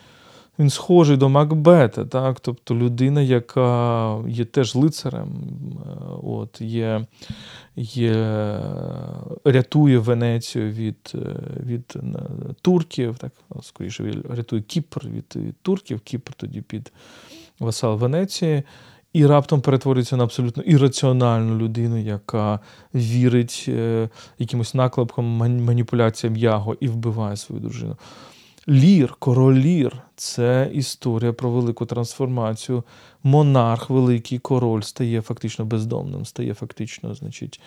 Він 0.58 0.70
схожий 0.70 1.16
до 1.16 1.28
Макбета, 1.28 2.04
так? 2.04 2.40
тобто 2.40 2.74
людина, 2.74 3.22
яка 3.22 4.18
є 4.28 4.44
теж 4.44 4.74
лицарем, 4.74 5.28
е, 5.28 5.90
от, 6.22 6.60
є, 6.60 7.06
є, 7.76 8.14
рятує 9.44 9.98
Венецію 9.98 10.70
від 10.70 11.12
е, 11.14 11.18
від 11.66 11.94
е, 11.96 12.20
турків, 12.62 13.18
так, 13.18 13.32
скоріше 13.62 14.12
рятує 14.30 14.62
Кіпр 14.62 15.06
від, 15.06 15.36
від 15.36 15.56
турків, 15.62 16.00
Кіпр 16.00 16.32
тоді 16.32 16.60
під 16.60 16.92
васал 17.58 17.96
Венеції. 17.96 18.62
І 19.12 19.26
раптом 19.26 19.60
перетворюється 19.60 20.16
на 20.16 20.24
абсолютно 20.24 20.62
ірраціональну 20.62 21.58
людину, 21.58 21.96
яка 21.96 22.60
вірить 22.94 23.70
якимось 24.38 24.74
наклепкам, 24.74 25.24
маніпуляціям 25.64 26.36
яго 26.36 26.76
і 26.80 26.88
вбиває 26.88 27.36
свою 27.36 27.62
дружину. 27.62 27.96
Лір, 28.68 29.14
король 29.18 29.54
Лір 29.54 30.02
це 30.16 30.70
історія 30.72 31.32
про 31.32 31.50
велику 31.50 31.86
трансформацію. 31.86 32.84
Монарх, 33.22 33.90
великий 33.90 34.38
король, 34.38 34.80
стає 34.80 35.20
фактично 35.20 35.64
бездомним, 35.64 36.24
стає 36.24 36.54
фактично, 36.54 37.14
значить, 37.14 37.60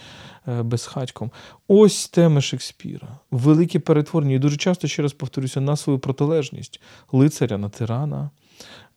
е, 0.48 0.64
безхатьком. 0.64 1.32
Ось 1.68 2.10
теми 2.10 2.42
Шекспіра. 2.42 3.08
Великі 3.32 3.80
перетворення. 3.80 4.36
І 4.36 4.40
дуже 4.40 4.58
часто, 4.58 4.88
ще 4.88 5.02
раз 5.02 5.14
повторюся, 5.14 5.62
на 5.62 5.76
свою 5.76 6.00
протилежність 6.00 6.82
лицаря 7.12 7.58
на 7.58 7.70
тирана, 7.70 8.30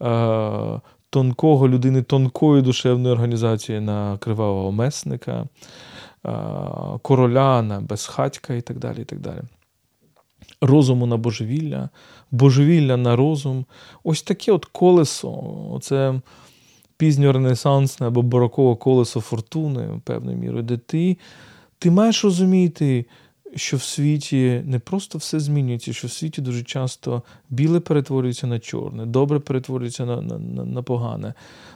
е, 0.03 0.81
тонкого 1.11 1.69
людини, 1.69 2.03
тонкої 2.03 2.63
душевної 2.63 3.15
організації 3.15 3.81
на 3.81 4.19
кривавого 4.19 4.73
месника, 4.73 5.47
е, 6.27 6.31
короля 7.03 7.63
на 7.63 7.81
безхатька 7.81 8.55
і 8.55 8.61
так 8.61 8.79
далі. 8.79 9.01
і 9.01 9.05
так 9.05 9.21
далі 9.21 9.43
розуму 10.67 11.07
на 11.07 11.17
божевілля, 11.17 11.89
божевілля 12.31 12.97
на 12.97 13.17
розум. 13.17 13.65
Ось 14.05 14.23
таке 14.23 14.53
от 14.53 14.65
колесо, 14.65 15.45
оце 15.71 16.21
пізньоренесансне 16.97 18.07
або 18.07 18.23
барокове 18.23 18.77
колесо 18.77 19.21
фортуни, 19.21 20.01
певною 20.05 20.39
мірою, 20.39 20.63
де 20.63 20.77
ти, 20.77 21.19
ти 21.79 21.91
маєш 21.91 22.25
розуміти. 22.25 23.07
Що 23.57 23.77
в 23.77 23.83
світі 23.83 24.63
не 24.67 24.79
просто 24.79 25.19
все 25.19 25.41
змінюється, 25.41 25.93
що 25.93 26.09
в 26.09 26.11
світі 26.11 26.43
дуже 26.43 26.63
часто 26.63 27.23
біле 27.51 27.81
перетворюється 27.81 28.47
на 28.47 28.59
чорне, 28.59 29.07
добре 29.07 29.39
перетворюється 29.39 30.07
на 30.07 30.23
на, 30.23 30.39
на, 30.39 30.65
на 30.65 30.83
погане, 30.83 31.35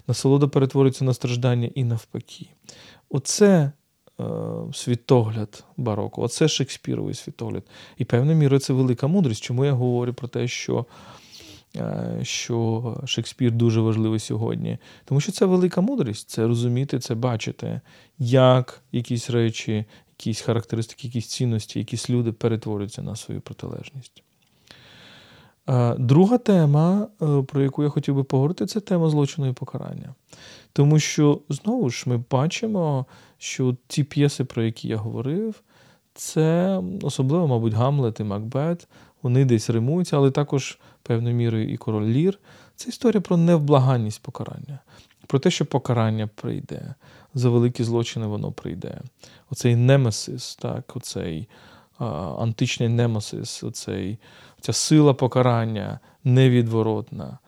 насолода 0.08 0.46
перетворюється 0.48 1.04
на 1.04 1.14
страждання 1.14 1.70
і 1.74 1.84
навпаки. 1.84 2.46
Оце 3.10 3.72
світогляд 4.72 5.64
бароко. 5.76 6.22
Оце 6.22 6.48
Шекспіровий 6.48 7.14
світогляд. 7.14 7.62
І 7.96 8.04
певною 8.04 8.38
мірою 8.38 8.60
це 8.60 8.72
велика 8.72 9.06
мудрість. 9.06 9.42
Чому 9.42 9.64
я 9.64 9.72
говорю 9.72 10.14
про 10.14 10.28
те, 10.28 10.48
що 10.48 10.86
е, 11.76 12.18
що 12.22 12.96
Шекспір 13.06 13.52
дуже 13.52 13.80
важливий 13.80 14.20
сьогодні? 14.20 14.78
Тому 15.04 15.20
що 15.20 15.32
це 15.32 15.46
велика 15.46 15.80
мудрість, 15.80 16.30
це 16.30 16.46
розуміти, 16.46 16.98
це 16.98 17.14
бачити, 17.14 17.80
як 18.18 18.82
якісь 18.92 19.30
речі, 19.30 19.84
якісь 20.10 20.40
характеристики, 20.40 21.06
якісь 21.06 21.26
цінності, 21.26 21.78
якісь 21.78 22.10
люди 22.10 22.32
перетворюються 22.32 23.02
на 23.02 23.16
свою 23.16 23.40
протилежність. 23.40 24.22
Е, 25.68 25.94
друга 25.98 26.38
тема, 26.38 27.08
про 27.46 27.62
яку 27.62 27.82
я 27.82 27.88
хотів 27.88 28.14
би 28.14 28.24
поговорити, 28.24 28.66
це 28.66 28.80
тема 28.80 29.10
злочину 29.10 29.48
і 29.48 29.52
покарання. 29.52 30.14
Тому 30.72 30.98
що, 30.98 31.40
знову 31.48 31.90
ж, 31.90 32.04
ми 32.06 32.24
бачимо, 32.30 33.06
що 33.38 33.76
ті 33.86 34.04
п'єси, 34.04 34.44
про 34.44 34.62
які 34.62 34.88
я 34.88 34.96
говорив, 34.96 35.62
це 36.14 36.80
особливо, 37.02 37.48
мабуть, 37.48 37.74
Гамлет 37.74 38.20
і 38.20 38.24
Макбет, 38.24 38.88
вони 39.22 39.44
десь 39.44 39.70
римуються, 39.70 40.16
але 40.16 40.30
також 40.30 40.78
певною 41.02 41.34
мірою 41.34 41.72
і 41.72 41.76
король 41.76 42.06
Лір. 42.06 42.38
Це 42.76 42.88
історія 42.88 43.20
про 43.20 43.36
невблаганність 43.36 44.22
покарання, 44.22 44.78
про 45.26 45.38
те, 45.38 45.50
що 45.50 45.66
покарання 45.66 46.26
прийде, 46.26 46.94
за 47.34 47.48
великі 47.48 47.84
злочини 47.84 48.26
воно 48.26 48.52
прийде. 48.52 49.00
Оцей 49.50 49.76
немесис, 49.76 50.56
так, 50.56 50.96
оцей 50.96 51.48
а, 51.98 52.04
античний 52.38 52.88
немесис, 52.88 53.64
оцей, 53.64 54.18
ця 54.60 54.72
сила 54.72 55.14
покарання 55.14 56.00
невідворотна. 56.24 57.38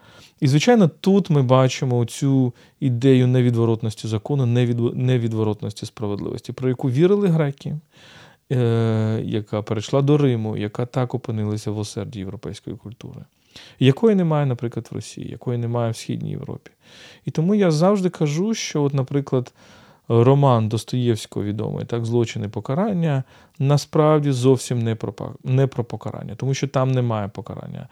І, 0.41 0.49
звичайно, 0.49 0.89
тут 0.89 1.31
ми 1.31 1.43
бачимо 1.43 2.05
цю 2.05 2.53
ідею 2.81 3.27
невідворотності 3.27 4.09
закону, 4.09 4.47
невідворотності 4.95 5.87
справедливості, 5.87 6.53
про 6.53 6.69
яку 6.69 6.91
вірили 6.91 7.29
греки, 7.29 7.77
е, 8.53 9.21
яка 9.25 9.63
перейшла 9.63 10.03
до 10.03 10.19
Риму, 10.19 10.57
яка 10.57 10.87
так 10.87 11.15
опинилася 11.15 11.71
в 11.71 11.79
осерді 11.79 12.19
європейської 12.19 12.77
культури, 12.77 13.21
якої 13.79 14.17
немає, 14.17 14.47
наприклад, 14.47 14.89
в 14.91 14.95
Росії, 14.95 15.29
якої 15.31 15.59
немає 15.59 15.91
в 15.93 15.97
Східній 15.97 16.31
Європі. 16.31 16.71
І 17.25 17.31
тому 17.31 17.55
я 17.55 17.71
завжди 17.71 18.11
кажу, 18.11 18.55
що, 18.55 18.83
от, 18.83 18.95
наприклад, 18.95 19.53
роман 20.09 20.69
Достоєвського 20.69 21.45
відомий, 21.47 21.85
так, 21.85 22.05
злочини 22.05 22.49
покарання, 22.49 23.25
насправді 23.59 24.33
зовсім 24.33 24.79
не 24.79 24.95
про, 24.95 25.15
не 25.45 25.67
про 25.67 25.85
покарання, 25.85 26.35
тому 26.35 26.55
що 26.55 26.69
там 26.69 26.93
немає 26.93 27.29
покарання 27.29 27.89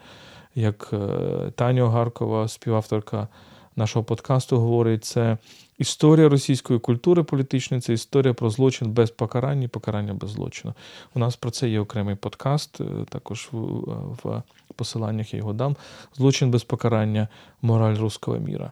як 0.59 0.89
е, 0.93 1.51
Таня 1.55 1.89
Гаркова, 1.89 2.47
співавторка 2.47 3.27
нашого 3.75 4.05
подкасту, 4.05 4.57
говорить, 4.57 5.05
це 5.05 5.37
історія 5.77 6.29
російської 6.29 6.79
культури 6.79 7.23
політичної, 7.23 7.81
це 7.81 7.93
історія 7.93 8.33
про 8.33 8.49
злочин 8.49 8.91
без 8.91 9.11
покарання 9.11 9.63
і 9.63 9.67
покарання 9.67 10.13
без 10.13 10.29
злочину. 10.29 10.73
У 11.15 11.19
нас 11.19 11.35
про 11.35 11.51
це 11.51 11.69
є 11.69 11.79
окремий 11.79 12.15
подкаст, 12.15 12.81
е, 12.81 12.83
також 13.09 13.49
в, 13.51 14.41
посиланнях 14.75 15.33
я 15.33 15.37
його 15.37 15.53
дам. 15.53 15.75
Злочин 16.15 16.51
без 16.51 16.63
покарання, 16.63 17.27
мораль 17.61 17.95
руського 17.95 18.37
міра 18.37 18.71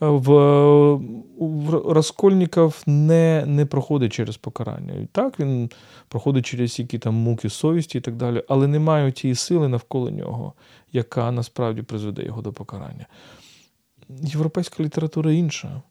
в, 0.00 1.00
Раскольніков 1.88 2.82
не 2.86 3.44
не 3.46 3.66
проходить 3.66 4.12
через 4.12 4.36
покарання. 4.36 5.08
Так, 5.12 5.40
він 5.40 5.70
проходить 6.08 6.46
через 6.46 6.78
які 6.78 6.98
там 6.98 7.14
муки 7.14 7.50
совісті 7.50 7.98
і 7.98 8.00
так 8.00 8.16
далі, 8.16 8.42
але 8.48 8.66
немає 8.66 9.12
тієї 9.12 9.34
сили 9.34 9.68
навколо 9.68 10.10
нього, 10.10 10.52
яка 10.92 11.32
насправді 11.32 11.82
призведе 11.82 12.24
його 12.24 12.42
до 12.42 12.52
покарання. 12.52 13.06
Європейська 14.08 14.82
література 14.82 15.32
інша. 15.32 15.82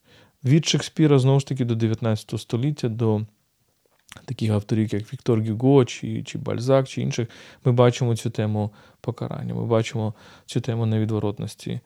Від 0.44 0.66
Шекспіра, 0.66 1.20
знову 1.20 1.40
ж 1.40 1.48
таки, 1.48 1.66
до 1.66 1.76
19 1.76 2.40
століття, 2.40 2.90
до 2.90 3.22
таких 4.26 4.52
авторів, 4.52 4.94
як 4.94 5.14
Віктор 5.14 5.42
Гюго, 5.42 5.86
чи, 5.86 6.24
чи 6.24 6.38
Бальзак, 6.38 6.88
чи 6.88 7.02
інших, 7.02 7.28
ми 7.66 7.72
бачимо 7.72 8.16
цю 8.16 8.30
тему 8.30 8.72
покарання, 9.02 9.54
ми 9.54 9.66
бачимо 9.66 10.14
цю 10.46 10.62
тему 10.62 10.86
невідворотності 10.86 11.80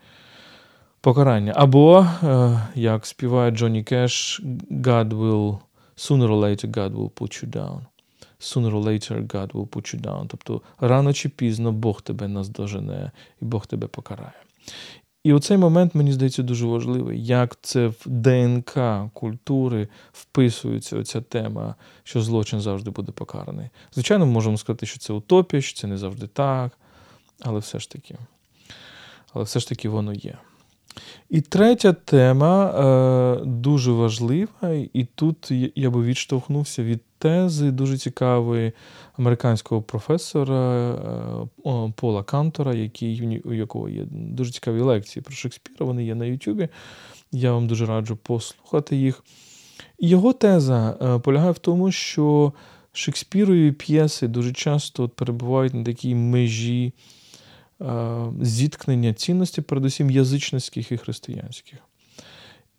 покарання. 1.03 1.53
Або, 1.55 2.07
е, 2.23 2.59
як 2.75 3.05
співає 3.05 3.51
Джонні 3.51 3.83
Кеш, 3.83 4.41
God 4.71 5.09
will, 5.09 5.59
sooner 5.97 6.27
or 6.27 6.39
later 6.39 6.71
God 6.71 6.91
will 6.95 7.11
put 7.11 7.43
you 7.43 7.49
down. 7.49 7.79
Sooner 8.39 8.71
or 8.71 8.83
later 8.83 9.27
God 9.27 9.51
will 9.51 9.67
put 9.67 9.95
you 9.95 10.01
down. 10.01 10.27
Тобто 10.27 10.61
рано 10.79 11.13
чи 11.13 11.29
пізно 11.29 11.71
Бог 11.71 12.01
тебе 12.01 12.27
наздожене 12.27 13.11
і 13.41 13.45
Бог 13.45 13.67
тебе 13.67 13.87
покарає. 13.87 14.33
І 15.23 15.33
оцей 15.33 15.57
момент, 15.57 15.95
мені 15.95 16.11
здається, 16.11 16.43
дуже 16.43 16.65
важливий, 16.65 17.25
як 17.25 17.57
це 17.61 17.87
в 17.87 18.03
ДНК 18.05 18.79
культури 19.13 19.87
вписується 20.11 20.97
оця 20.97 21.21
тема, 21.21 21.75
що 22.03 22.21
злочин 22.21 22.61
завжди 22.61 22.91
буде 22.91 23.11
покараний. 23.11 23.69
Звичайно, 23.93 24.25
ми 24.25 24.31
можемо 24.31 24.57
сказати, 24.57 24.85
що 24.85 24.99
це 24.99 25.13
утопія, 25.13 25.61
що 25.61 25.79
це 25.79 25.87
не 25.87 25.97
завжди 25.97 26.27
так, 26.27 26.71
але 27.41 27.59
все 27.59 27.79
ж 27.79 27.91
таки, 27.91 28.15
але 29.33 29.43
все 29.43 29.59
ж 29.59 29.69
таки 29.69 29.89
воно 29.89 30.13
є. 30.13 30.37
І 31.29 31.41
третя 31.41 31.93
тема 31.93 32.69
е, 32.69 33.45
дуже 33.45 33.91
важлива, 33.91 34.69
і 34.93 35.08
тут 35.15 35.51
я 35.75 35.89
би 35.89 36.03
відштовхнувся 36.03 36.84
від 36.84 37.01
тези 37.17 37.71
дуже 37.71 37.97
цікавої 37.97 38.71
американського 39.17 39.82
професора 39.82 40.91
е, 41.65 41.93
Пола 41.95 42.23
Кантора, 42.23 42.73
який, 42.73 43.41
у 43.45 43.53
якого 43.53 43.89
є 43.89 44.06
дуже 44.12 44.51
цікаві 44.51 44.82
лекції 44.82 45.23
про 45.23 45.34
Шекспіра. 45.34 45.86
Вони 45.86 46.06
є 46.06 46.15
на 46.15 46.25
Ютубі. 46.25 46.69
Я 47.32 47.53
вам 47.53 47.67
дуже 47.67 47.86
раджу 47.86 48.17
послухати 48.23 48.95
їх. 48.95 49.23
Його 49.99 50.34
теза 50.34 50.97
е, 51.01 51.19
полягає 51.19 51.51
в 51.51 51.60
тому, 51.60 51.91
що 51.91 52.53
Шекспірові 52.93 53.71
п'єси 53.71 54.27
дуже 54.27 54.53
часто 54.53 55.10
перебувають 55.10 55.73
на 55.73 55.84
такій 55.84 56.15
межі 56.15 56.93
зіткнення 58.41 59.13
цінностей, 59.13 59.63
передусім 59.63 60.12
язичницьких 60.12 60.91
і 60.91 60.97
християнських. 60.97 61.79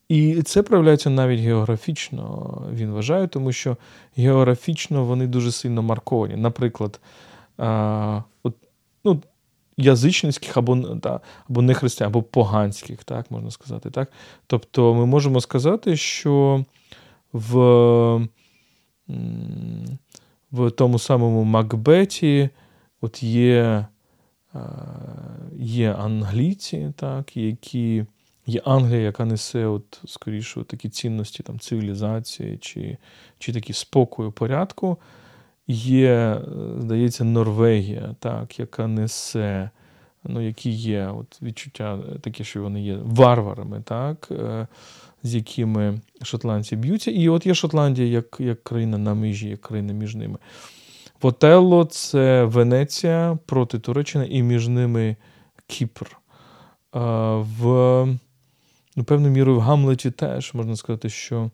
І 0.09 0.43
це 0.43 0.63
проявляється 0.63 1.11
навіть 1.11 1.41
географічно, 1.41 2.63
він 2.73 2.91
вважає, 2.91 3.27
тому 3.27 3.53
що 3.53 3.77
географічно 4.17 5.05
вони 5.05 5.27
дуже 5.27 5.53
сильно 5.53 5.83
марковані. 5.83 6.37
Наприклад, 6.37 7.01
от, 8.43 8.55
ну, 9.05 9.23
язичницьких 9.77 10.57
або 10.57 10.75
да, 10.77 11.21
або 11.49 11.63
не 11.63 11.75
християн, 11.75 12.11
або 12.11 12.23
поганських, 12.23 13.05
так 13.05 13.31
можна 13.31 13.51
сказати. 13.51 13.91
так. 13.91 14.13
Тобто 14.47 14.95
ми 14.95 15.07
можемо 15.07 15.41
сказати, 15.41 15.97
що 15.97 16.65
в 17.33 18.29
в 20.53 20.71
тому 20.71 20.99
самому 20.99 21.45
Макбеті 21.45 22.51
от 23.01 23.23
є 23.23 23.87
є 25.59 25.93
англійці, 25.93 26.93
так, 26.97 27.37
які 27.37 28.05
є 28.47 28.61
Англія, 28.65 29.01
яка 29.01 29.25
несе, 29.25 29.67
от, 29.67 30.01
скоріше, 30.07 30.65
такі 30.65 30.89
цінності 30.89 31.43
там, 31.43 31.59
цивілізації 31.59 32.59
чи 32.59 32.97
чи 33.39 33.53
такі 33.53 33.73
спокою, 33.73 34.33
порядку. 34.33 34.99
Є, 35.69 36.41
здається, 36.79 37.25
Норвегія, 37.25 38.15
так, 38.19 38.59
яка 38.59 38.87
несе, 38.87 39.71
ну, 40.25 40.41
які 40.41 40.71
є 40.71 41.07
от, 41.07 41.43
відчуття 41.43 41.99
таке, 42.21 42.45
що 42.45 42.63
вони 42.63 42.83
є 42.83 42.99
варварами, 43.05 43.83
так, 43.85 44.29
е, 44.31 44.67
з 45.23 45.35
якими 45.35 46.01
шотландці 46.23 46.77
б'ються. 46.77 47.11
І 47.11 47.29
от 47.29 47.47
є 47.47 47.55
Шотландія 47.55 48.09
як 48.09 48.37
як 48.39 48.65
країна 48.65 48.99
на 48.99 49.15
межі, 49.15 49.49
як 49.49 49.61
країна 49.61 49.93
між 49.93 50.15
ними. 50.15 50.39
Потелло 51.25 51.85
це 51.85 52.45
Венеція 52.45 53.39
проти 53.47 53.79
Туреччини 53.79 54.27
і 54.27 54.43
між 54.43 54.69
ними 54.69 55.17
Кіпр. 55.67 56.19
В 56.93 57.65
ну, 58.97 59.05
певною 59.05 59.33
мірою 59.33 59.59
в 59.59 59.61
Гамлеті 59.61 60.11
теж 60.11 60.55
можна 60.55 60.77
сказати, 60.77 61.09
що 61.09 61.51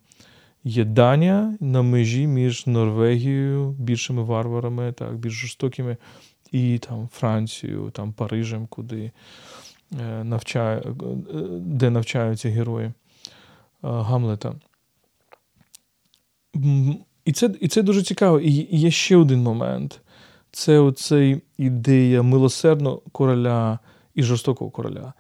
є 0.65 0.85
Данія 0.85 1.57
на 1.61 1.83
межі 1.83 2.27
між 2.27 2.67
Норвегією, 2.67 3.71
більшими 3.71 4.23
варварами, 4.23 4.93
так, 4.93 5.17
більш 5.17 5.33
жорстокими, 5.33 5.97
і 6.53 6.79
там 6.79 7.09
Францією, 7.13 7.91
там 7.91 8.13
Парижем, 8.13 8.67
куди 8.67 9.11
е, 10.01 10.25
навчає, 10.25 10.79
е, 10.79 10.93
де 11.51 11.91
навчаються 11.91 12.49
герої 12.49 12.87
е, 12.87 12.93
Гамлета. 13.83 14.55
І 17.25 17.33
це 17.33 17.51
і 17.61 17.69
це 17.69 17.83
дуже 17.83 18.03
цікаво. 18.03 18.41
І 18.41 18.69
є 18.71 18.91
ще 18.91 19.17
один 19.17 19.43
момент: 19.43 20.01
це 20.53 20.79
оцей 20.79 21.43
ідея 21.59 22.23
милосердного 22.23 23.03
короля 23.13 23.79
і 24.15 24.23
жорстокого 24.23 24.71
короля. 24.71 25.13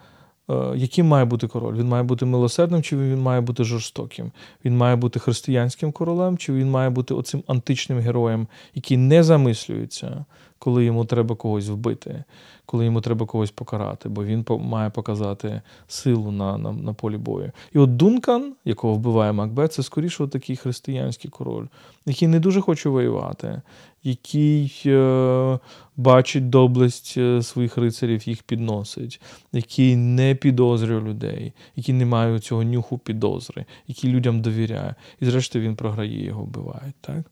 Е, 0.50 0.72
яким 0.76 1.06
має 1.06 1.24
бути 1.24 1.46
король? 1.46 1.76
Він 1.76 1.88
має 1.88 2.02
бути 2.02 2.26
милосердним, 2.26 2.82
чи 2.82 2.96
він 2.96 3.20
має 3.22 3.40
бути 3.40 3.64
жорстоким? 3.64 4.32
Він 4.64 4.76
має 4.76 4.96
бути 4.96 5.18
християнським 5.20 5.92
королем, 5.92 6.38
чи 6.38 6.52
він 6.52 6.70
має 6.70 6.90
бути 6.90 7.14
оцим 7.14 7.42
античним 7.46 7.98
героєм, 7.98 8.46
який 8.74 8.96
не 8.96 9.22
замислюється, 9.22 10.24
коли 10.60 10.84
йому 10.84 11.04
треба 11.04 11.36
когось 11.36 11.68
вбити, 11.68 12.24
коли 12.66 12.84
йому 12.84 13.00
треба 13.00 13.26
когось 13.26 13.50
покарати, 13.50 14.08
бо 14.08 14.24
він 14.24 14.44
має 14.48 14.90
показати 14.90 15.62
силу 15.88 16.30
на 16.30 16.58
на, 16.58 16.72
на 16.72 16.92
полі 16.92 17.16
бою. 17.16 17.52
І 17.72 17.78
от 17.78 17.96
Дункан, 17.96 18.52
якого 18.64 18.94
вбиває 18.94 19.32
Макбет, 19.32 19.72
це 19.72 19.82
скоріше 19.82 20.26
такий 20.26 20.56
християнський 20.56 21.30
король, 21.30 21.66
який 22.06 22.28
не 22.28 22.40
дуже 22.40 22.60
хоче 22.60 22.88
воювати, 22.88 23.62
який 24.02 24.82
е, 24.86 25.58
бачить 25.96 26.50
доблесть 26.50 27.14
е, 27.16 27.42
своїх 27.42 27.76
рицарів, 27.76 28.28
їх 28.28 28.42
підносить, 28.42 29.20
який 29.52 29.96
не 29.96 30.34
підозрює 30.34 31.00
людей, 31.00 31.52
який 31.76 31.94
не 31.94 32.06
має 32.06 32.38
цього 32.38 32.62
нюху 32.64 32.98
підозри, 32.98 33.64
який 33.86 34.10
людям 34.10 34.42
довіряє. 34.42 34.94
І 35.20 35.24
зрештою 35.24 35.64
він 35.64 35.76
програє, 35.76 36.24
його 36.24 36.42
вбивають. 36.42 36.94
Так? 37.00 37.24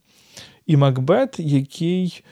І 0.67 0.77
Макбет, 0.77 1.39
який. 1.39 2.23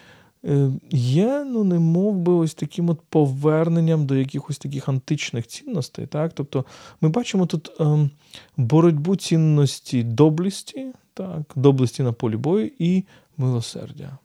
Е, 0.46 0.72
є, 0.92 1.44
ну, 1.44 1.64
не 1.64 1.80
мов 1.80 2.16
би, 2.16 2.34
ось 2.34 2.54
таким 2.54 2.90
от 2.90 3.02
поверненням 3.10 4.06
до 4.06 4.16
якихось 4.16 4.58
таких 4.58 4.90
античних 4.90 5.48
цінностей. 5.48 6.06
Так? 6.06 6.32
Тобто 6.34 6.66
ми 7.02 7.10
бачимо 7.10 7.46
тут 7.46 7.72
ем, 7.80 8.10
боротьбу 8.58 9.16
цінності 9.16 10.04
доблесті, 10.04 10.94
так, 11.14 11.42
доблесті 11.56 12.04
на 12.04 12.14
полі 12.14 12.38
бою 12.38 12.72
і 12.80 13.04
милосердя. 13.38 14.18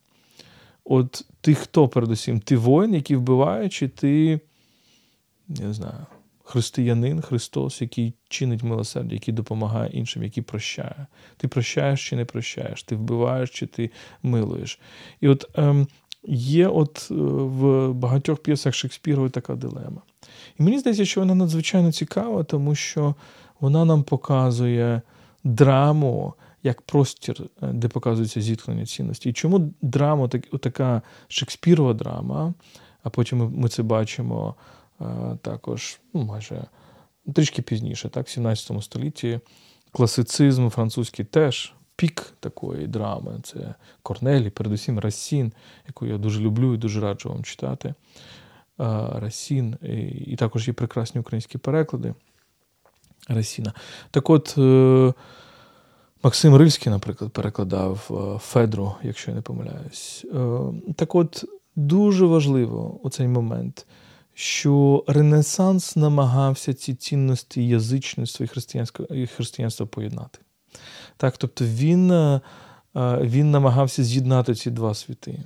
От 0.85 1.25
ти 1.41 1.55
хто, 1.55 1.89
передусім? 1.89 2.41
Ти 2.41 2.57
воїн, 2.57 2.95
який 2.95 3.17
вбиває, 3.17 3.69
чи 3.69 3.89
ти, 3.89 4.41
я 5.49 5.67
не 5.67 5.73
знаю, 5.73 6.07
християнин, 6.45 7.21
Христос, 7.21 7.81
який 7.81 8.15
чинить 8.29 8.63
милосердя, 8.63 9.15
який 9.15 9.35
допомагає 9.35 9.91
іншим, 9.91 10.23
який 10.23 10.43
прощає. 10.43 11.07
Ти 11.37 11.49
прощаєш 11.49 12.09
чи 12.09 12.17
не 12.17 12.25
прощаєш, 12.25 12.83
ти 12.83 12.97
вбиваєш 12.97 13.51
чи 13.51 13.67
ти 13.67 13.91
милуєш. 14.23 14.81
І 15.21 15.29
от 15.29 15.51
ем, 15.55 15.87
є 16.25 16.69
от 16.69 17.09
е, 17.11 17.15
в 17.15 17.93
багатьох 17.93 18.39
п'єсах 18.39 18.75
Шекспірової 18.75 19.31
така 19.31 19.55
дилема. 19.55 20.03
І 20.59 20.63
мені 20.63 20.79
здається, 20.79 21.05
що 21.05 21.21
вона 21.21 21.35
надзвичайно 21.35 21.93
цікава, 21.93 22.45
тому 22.45 22.75
що 22.75 23.15
вона 23.61 23.85
нам 23.85 24.03
показує 24.03 25.03
драму 25.45 26.35
як 26.63 26.83
простір, 26.83 27.43
е, 27.63 27.67
де 27.67 27.89
показується 27.89 28.41
зіткнення 28.41 28.87
цінності. 28.87 29.31
І 29.31 29.33
чому 29.33 29.73
драма, 29.83 30.29
так, 30.29 30.43
така 30.61 31.03
Шекспірова 31.29 31.95
драма, 31.95 32.55
а 33.03 33.11
потім 33.11 33.53
ми 33.57 33.69
це 33.69 33.83
бачимо 33.83 34.55
е, 35.01 35.05
також 35.43 36.01
ну, 36.15 36.23
майже 36.23 36.65
трішки 37.35 37.63
пізніше, 37.63 38.09
так, 38.09 38.27
в 38.27 38.31
17 38.31 38.83
столітті, 38.83 39.41
класицизм 39.93 40.69
французький 40.69 41.25
теж 41.25 41.75
пік 42.03 42.35
такої 42.41 42.87
драми. 42.87 43.41
Це 43.43 43.75
Корнелі, 44.03 44.51
передусім 44.51 44.99
Расін, 44.99 45.53
яку 45.87 46.07
я 46.07 46.19
дуже 46.19 46.41
люблю 46.41 46.75
і 46.75 46.77
дуже 46.77 47.01
раджу 47.01 47.29
вам 47.29 47.45
читати. 47.45 47.95
Расін, 49.15 49.77
і, 50.27 50.37
також 50.37 50.69
є 50.69 50.75
прекрасні 50.75 51.21
українські 51.21 51.59
переклади 51.59 52.15
Расіна. 53.29 53.73
Так 54.11 54.31
от. 54.31 54.55
Е, 54.59 55.13
Максим 56.25 56.57
Рильський, 56.57 56.93
наприклад, 56.93 57.33
перекладав 57.33 58.11
е, 58.11 58.39
Федру, 58.39 58.95
якщо 59.03 59.31
я 59.31 59.35
не 59.35 59.43
помиляюсь. 59.43 60.27
Е, 60.35 60.59
так 60.97 61.15
от 61.15 61.45
дуже 61.77 62.27
важливо 62.27 63.01
у 63.03 63.11
цей 63.11 63.29
момент, 63.29 63.87
що 64.35 65.05
Ренесанс 65.07 65.97
намагався 65.97 66.75
ці 66.75 66.95
цінності 66.95 67.69
язичництва 67.69 68.47
і 69.11 69.27
християнства 69.27 69.87
поєднати. 69.87 70.39
Так, 71.17 71.37
Тобто 71.37 71.65
він 71.65 72.11
е, 72.11 72.41
він 73.21 73.51
намагався 73.51 74.05
з'єднати 74.05 74.55
ці 74.55 74.71
два 74.71 74.95
світи, 74.95 75.39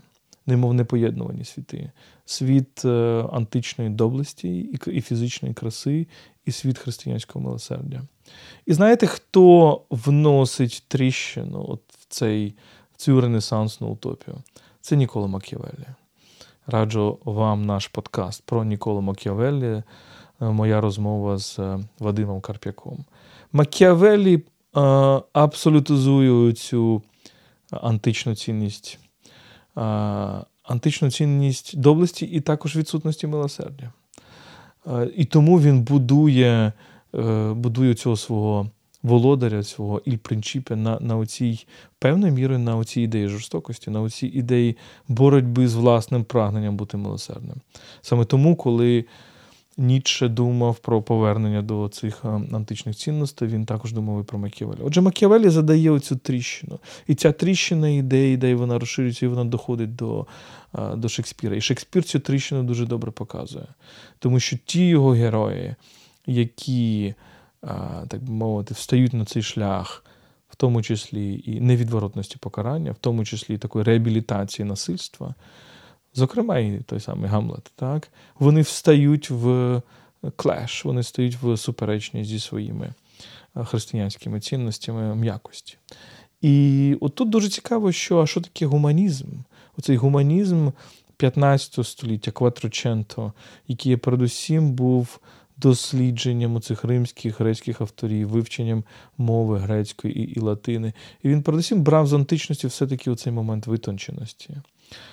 немов 0.47 0.75
непоєднувані 0.75 1.45
світи: 1.45 1.91
світ 2.25 2.85
античної 3.33 3.91
доблесті 3.91 4.59
і 4.87 5.01
фізичної 5.01 5.55
краси, 5.55 6.07
і 6.45 6.53
світ 6.53 6.79
християнського 6.79 7.45
милосердя. 7.45 8.03
І 8.67 8.73
знаєте, 8.73 9.07
хто 9.07 9.83
вносить 9.91 10.85
тріщину 10.89 11.67
от 11.69 11.81
в, 11.89 12.07
цей, 12.09 12.55
в 12.93 12.97
цю 12.97 13.21
ренесансну 13.21 13.89
утопію? 13.89 14.37
Це 14.81 14.97
Нікола 14.97 15.27
Макіавеллі. 15.27 15.87
Раджу 16.67 17.19
вам 17.25 17.65
наш 17.65 17.87
подкаст 17.87 18.43
про 18.47 18.65
Ніколу 18.65 19.01
Макіавеллі, 19.01 19.67
е, 19.67 19.83
моя 20.41 20.81
розмова 20.81 21.39
з 21.39 21.59
е, 21.59 21.79
Вадимом 21.99 22.41
Карп'яком. 22.41 23.05
Макіавеллі 23.53 24.43
абсолютизує 25.33 26.53
цю 26.53 27.03
античну 27.71 28.35
цінність, 28.35 28.99
античну 30.63 31.11
цінність 31.11 31.79
доблесті 31.79 32.27
і 32.27 32.41
також 32.41 32.77
відсутності 32.77 33.27
милосердя. 33.27 33.93
І 35.17 35.25
тому 35.25 35.61
він 35.61 35.83
будує 35.83 36.73
Е, 37.19 37.53
будує 37.53 37.95
цього 37.95 38.17
свого 38.17 38.71
володаря, 39.03 39.63
свого 39.63 40.03
іль-принчіпа 40.07 40.77
на 40.77 40.99
на 41.01 41.17
оцій 41.17 41.67
певною 41.99 42.33
мірою 42.33 42.59
на 42.59 42.77
оцій 42.77 43.01
ідеї 43.01 43.29
жорстокості, 43.29 43.91
на 43.91 44.01
оцій 44.01 44.27
ідеї 44.27 44.77
боротьби 45.09 45.69
з 45.69 45.75
власним 45.75 46.25
прагненням 46.25 46.77
бути 46.77 46.97
милосердним. 46.97 47.57
Саме 48.03 48.25
тому, 48.25 48.57
коли 48.57 49.05
Ніцше 49.79 50.29
думав 50.29 50.79
про 50.79 51.03
повернення 51.03 51.63
до 51.63 51.89
цих 51.89 52.25
е, 52.25 52.29
античних 52.29 52.97
цінностей, 52.97 53.49
він 53.49 53.67
також 53.67 53.93
думав 53.93 54.21
і 54.21 54.25
про 54.25 54.39
Макіавелі. 54.39 54.79
Отже, 54.83 55.01
Макіавелі 55.01 55.49
задає 55.49 55.91
оцю 55.91 56.17
тріщину. 56.17 56.79
І 57.07 57.15
ця 57.15 57.33
тріщина 57.33 57.89
йде, 57.89 58.31
йде, 58.31 58.51
і 58.51 58.55
вона 58.55 58.79
розширюється, 58.79 59.27
і 59.27 59.29
вона 59.29 59.45
доходить 59.45 59.97
до 59.97 60.27
е, 60.79 60.97
до 60.97 61.09
Шекспіра. 61.09 61.57
І 61.57 61.61
Шекспір 61.61 62.05
цю 62.05 62.21
тріщину 62.21 62.63
дуже 62.63 62.87
добре 62.87 63.11
показує. 63.11 63.67
Тому 64.19 64.41
що 64.41 64.57
ті 64.65 64.87
його 64.87 65.11
герої, 65.11 65.75
які, 66.27 67.15
е, 67.65 67.69
так 68.09 68.23
би 68.23 68.33
мовити, 68.33 68.75
встають 68.75 69.13
на 69.13 69.25
цей 69.25 69.43
шлях, 69.43 70.05
в 70.49 70.57
тому 70.57 70.83
числі 70.83 71.43
і 71.47 71.61
невідворотності 71.61 72.37
покарання, 72.41 72.93
в 72.93 72.99
тому 73.01 73.25
числі 73.25 73.55
і 73.55 73.59
такої 73.59 73.85
реабілітації 73.85 74.69
насильства. 74.69 75.35
Зокрема, 76.17 76.59
і 76.59 76.81
той 76.87 77.01
самий 77.01 77.31
Гамлет, 77.31 77.73
так? 77.77 78.09
вони 78.39 78.61
встають 78.61 79.31
в 79.31 79.83
клеш, 80.37 80.85
вони 80.85 81.03
стають 81.03 81.37
в 81.43 81.57
суперечність 81.57 82.31
зі 82.31 82.41
своїми 82.41 82.95
е, 83.57 83.65
християнськими 83.65 84.41
цінностями 84.41 85.15
м'якості. 85.15 85.77
І 86.43 86.97
от 87.01 87.15
тут 87.15 87.29
дуже 87.29 87.49
цікаво, 87.49 87.93
що 87.93 88.21
а 88.21 88.27
що 88.27 88.41
таке 88.41 88.67
гуманізм? 88.67 89.27
Оцей 89.79 89.97
гуманізм 89.97 90.71
15 91.17 91.87
століття, 91.87 92.31
Кватроченто, 92.31 93.33
який 93.69 93.97
передусім 93.97 94.73
був 94.73 95.19
дослідженням 95.57 96.55
у 96.55 96.61
цих 96.61 96.85
римських 96.85 97.41
грецьких 97.41 97.81
авторів, 97.81 98.29
вивченням 98.29 98.85
мови 99.19 99.59
грецької 99.59 100.19
і, 100.19 100.23
і 100.23 100.41
латини. 100.41 100.93
І 101.23 101.29
він 101.29 101.43
передусім 101.43 101.83
брав 101.83 102.07
з 102.07 102.13
античності 102.13 102.67
все-таки 102.67 103.11
оцей 103.11 103.33
момент 103.33 103.67
витонченості. 103.67 104.57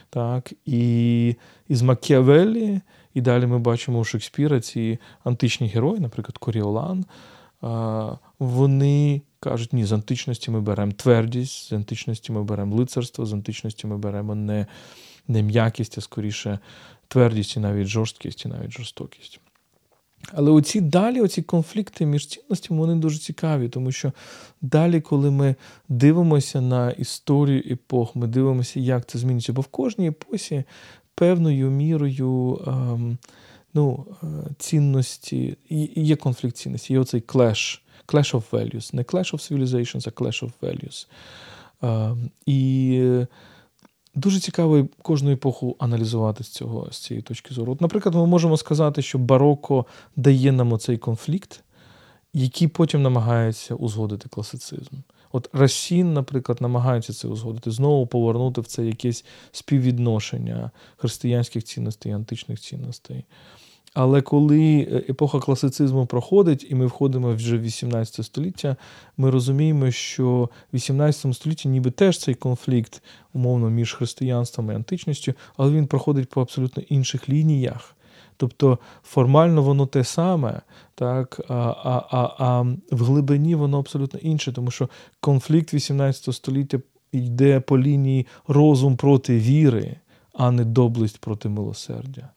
Так? 0.10 0.54
І 0.66 1.36
із 1.68 1.82
Макіавеллі, 1.82 2.82
і 3.14 3.22
далі 3.22 3.46
ми 3.46 3.60
бачимо 3.60 4.00
у 4.00 4.04
Шекспіра 4.04 4.60
ці 4.60 5.00
античні 5.24 5.68
герої, 5.68 6.00
наприклад, 6.00 6.38
Коріолан. 6.38 7.06
Вони 8.40 9.22
кажуть, 9.40 9.74
ні, 9.74 9.86
з 9.86 9.92
античності 9.92 10.52
ми 10.52 10.62
беремо 10.62 10.92
твердість, 10.92 11.70
з 11.70 11.74
античності 11.74 12.32
ми 12.32 12.44
беремо 12.44 12.76
лицарство, 12.76 13.26
з 13.26 13.34
античності 13.34 13.88
ми 13.88 13.98
беремо 13.98 14.36
не 14.36 14.66
не 15.28 15.44
м'якість, 15.44 15.98
а 15.98 16.02
скоріше 16.02 16.60
твердість 17.08 17.58
і 17.58 17.60
навіть 17.60 17.88
жорсткість, 17.88 18.46
і 18.46 18.48
навіть 18.48 18.72
жорстокість. 18.72 19.40
Але 20.32 20.52
оці 20.52 20.82
далі, 20.82 21.22
оці 21.22 21.42
конфлікти 21.42 22.06
між 22.06 22.28
цінностями, 22.28 22.80
вони 22.80 22.96
дуже 22.96 23.20
цікаві, 23.20 23.70
тому 23.70 23.92
що 23.92 24.12
далі, 24.62 25.02
коли 25.02 25.32
ми 25.32 25.56
дивимося 25.90 26.62
на 26.62 26.92
історію 26.92 27.64
епох, 27.72 28.16
ми 28.16 28.28
дивимося, 28.28 28.80
як 28.80 29.06
це 29.06 29.20
змінюється, 29.20 29.54
бо 29.54 29.62
в 29.62 29.68
кожній 29.68 30.08
епосі 30.08 30.64
певною 31.16 31.70
мірою 31.70 32.62
ем, 32.68 33.18
ну, 33.74 34.06
е, 34.24 34.28
цінності 34.58 35.58
є 35.96 36.16
конфлікт 36.16 36.58
цінності, 36.58 36.94
є 36.94 37.00
оцей 37.00 37.22
clash, 37.22 37.80
clash 38.08 38.36
of 38.36 38.44
values. 38.52 38.96
Не 38.96 39.02
clash 39.02 39.34
of 39.34 39.52
civilizations, 39.52 40.08
а 40.08 40.24
clash 40.24 40.44
of 40.44 40.52
values. 40.62 41.08
Ем, 41.82 42.30
і 42.46 43.26
Дуже 44.16 44.40
цікаво 44.40 44.88
кожну 45.02 45.32
епоху 45.32 45.76
аналізувати 45.80 46.44
з 46.44 46.48
цього 46.48 46.88
з 46.92 46.98
цієї 46.98 47.22
точки 47.22 47.54
зору. 47.54 47.74
От, 47.74 47.82
Наприклад, 47.82 48.16
ми 48.16 48.26
можемо 48.26 48.58
сказати, 48.58 49.02
що 49.02 49.18
бароко 49.18 49.86
дає 50.16 50.52
нам 50.52 50.74
оцей 50.74 50.98
конфлікт, 50.98 51.64
який 52.34 52.68
потім 52.68 53.02
намагається 53.02 53.76
узгодити 53.76 54.30
класицизм. 54.30 54.96
От 55.32 55.50
Расін, 55.54 56.14
наприклад, 56.14 56.62
намагається 56.62 57.14
це 57.14 57.28
узгодити, 57.28 57.72
знову 57.72 58.08
повернути 58.08 58.62
в 58.62 58.68
це 58.68 58.86
якесь 58.86 59.26
співвідношення 59.52 60.72
християнських 60.98 61.64
цінностей, 61.64 62.12
античних 62.12 62.60
цінностей. 62.60 63.26
Але 63.94 64.22
коли 64.22 64.88
е, 64.92 65.04
епоха 65.10 65.40
класицизму 65.40 66.06
проходить, 66.06 66.68
і 66.70 66.76
ми 66.76 66.86
входимо 66.86 67.34
вже 67.34 67.58
в 67.58 67.62
18 67.62 68.26
століття, 68.26 68.76
ми 69.18 69.30
розуміємо, 69.30 69.92
що 69.92 70.50
в 70.72 70.76
18 70.76 71.36
столітті 71.36 71.70
ніби 71.70 71.92
теж 71.92 72.18
цей 72.18 72.36
конфлікт, 72.36 73.04
умовно, 73.34 73.70
між 73.70 73.94
християнством 73.94 74.72
і 74.72 74.76
античністю, 74.76 75.34
але 75.58 75.72
він 75.72 75.88
проходить 75.88 76.30
по 76.30 76.42
абсолютно 76.42 76.84
інших 76.90 77.30
лініях. 77.30 77.96
Тобто 78.38 78.80
формально 79.04 79.62
воно 79.62 79.86
те 79.86 80.04
саме, 80.04 80.62
так, 80.96 81.42
а 81.48 81.54
а, 81.84 82.04
а, 82.12 82.36
а 82.38 82.62
в 82.92 83.04
глибині 83.04 83.56
воно 83.56 83.80
абсолютно 83.80 84.20
інше, 84.20 84.52
тому 84.54 84.72
що 84.72 84.90
конфлікт 85.20 85.74
18 85.74 86.36
століття 86.36 86.80
йде 87.12 87.60
по 87.60 87.80
лінії 87.80 88.28
розум 88.48 88.98
проти 88.98 89.40
віри, 89.40 89.96
а 90.34 90.52
не 90.52 90.66
доблесть 90.66 91.18
проти 91.18 91.50
милосердя 91.50 92.30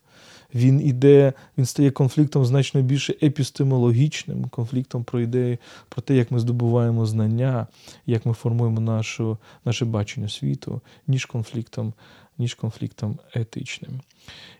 він 0.54 0.80
іде, 0.80 1.32
він 1.58 1.66
стає 1.66 1.90
конфліктом 1.90 2.44
значно 2.44 2.82
більше 2.82 3.14
епістемологічним, 3.22 4.44
конфліктом 4.44 5.04
про 5.04 5.20
ідеї, 5.20 5.58
про 5.88 6.02
те, 6.02 6.14
як 6.14 6.30
ми 6.30 6.38
здобуваємо 6.38 7.06
знання, 7.06 7.66
як 8.06 8.26
ми 8.26 8.32
формуємо 8.32 8.80
нашу, 8.80 9.38
наше 9.64 9.84
бачення 9.84 10.28
світу, 10.28 10.80
ніж 11.06 11.24
конфліктом, 11.24 11.92
ніж 12.38 12.54
конфліктом 12.54 13.18
етичним. 13.34 14.00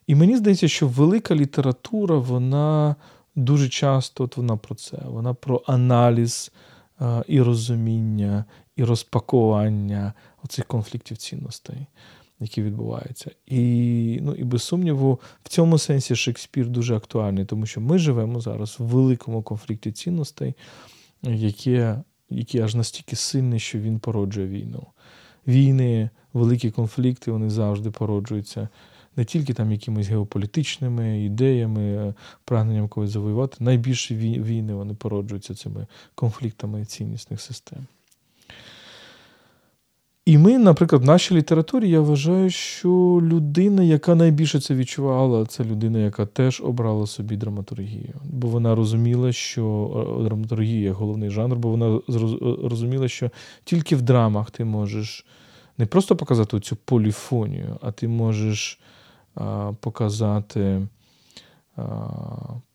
І 0.07 0.15
мені 0.15 0.37
здається, 0.37 0.69
що 0.69 0.89
велика 0.89 1.35
література, 1.35 2.17
вона 2.17 2.97
дуже 3.37 3.69
часто 3.69 4.25
от 4.25 4.37
вона 4.37 4.57
про 4.57 4.75
це, 4.75 4.99
вона 5.05 5.35
про 5.35 5.63
аналіз 5.67 6.53
і 7.27 7.43
розуміння, 7.43 8.45
і 8.77 8.85
розпакування 8.85 10.13
оцих 10.45 10.65
конфліктів 10.65 11.17
цінностей 11.17 11.87
які 12.41 12.63
відбуваються. 12.63 13.31
І 13.47 14.19
ну, 14.23 14.35
і 14.35 14.45
без 14.45 14.63
сумніву, 14.63 15.21
в 15.45 15.49
цьому 15.49 15.79
сенсі 15.79 16.17
Шекспір 16.17 16.69
дуже 16.69 16.97
актуальний, 16.97 17.45
тому 17.45 17.67
що 17.67 17.81
ми 17.81 17.99
живемо 17.99 18.41
зараз 18.41 18.77
в 18.79 18.85
великому 18.85 19.43
конфлікті 19.43 19.93
цінностей, 19.93 20.55
яке, 21.23 22.03
який 22.31 22.61
аж 22.61 22.75
настільки 22.75 23.17
сильний, 23.17 23.61
що 23.61 23.79
він 23.79 23.99
породжує 23.99 24.49
війну. 24.49 24.87
Війни, 25.47 26.11
великі 26.33 26.71
конфлікти, 26.71 27.31
вони 27.31 27.51
завжди 27.51 27.91
породжуються. 27.91 28.69
Не 29.17 29.25
тільки 29.25 29.55
там 29.55 29.73
якимись 29.73 30.09
геополітичними 30.09 31.25
ідеями, 31.25 32.15
прагненням 32.45 32.89
когось 32.89 33.11
завоювати. 33.11 33.57
Найбільші 33.61 34.17
війни 34.17 34.75
вони 34.75 34.95
породжуються 34.95 35.55
цими 35.55 35.87
конфліктами 36.15 36.85
ціннісних 36.85 37.41
систем. 37.41 37.87
І 40.27 40.39
ми, 40.39 40.59
наприклад, 40.59 41.03
в 41.03 41.05
нашій 41.05 41.35
літературі 41.35 41.91
я 41.91 42.01
вважаю, 42.01 42.51
що 42.51 42.89
людина, 43.23 43.83
яка 43.83 44.15
найбільше 44.15 44.61
це 44.61 44.75
відчувала, 44.75 45.47
це 45.47 45.65
людина, 45.65 45.99
яка 45.99 46.27
теж 46.27 46.61
обрала 46.65 47.07
собі 47.07 47.37
драматургію. 47.37 48.15
Бо 48.25 48.49
вона 48.49 48.75
розуміла, 48.75 49.33
що 49.33 49.91
е, 50.21 50.25
драматургія 50.25 50.93
головний 50.93 51.31
жанр, 51.31 51.57
бо 51.57 51.71
вона 51.71 52.01
розуміла, 52.69 53.09
що 53.09 53.31
тільки 53.65 53.97
в 53.97 54.03
драмах 54.03 54.51
ти 54.51 54.65
можеш 54.65 55.27
не 55.79 55.87
просто 55.87 56.17
показати 56.17 56.61
цю 56.61 56.77
поліфонію, 56.77 57.79
а 57.83 57.93
ти 57.93 58.09
можеш 58.09 58.81
а, 59.35 59.73
показати 59.81 60.87
а, 61.77 61.83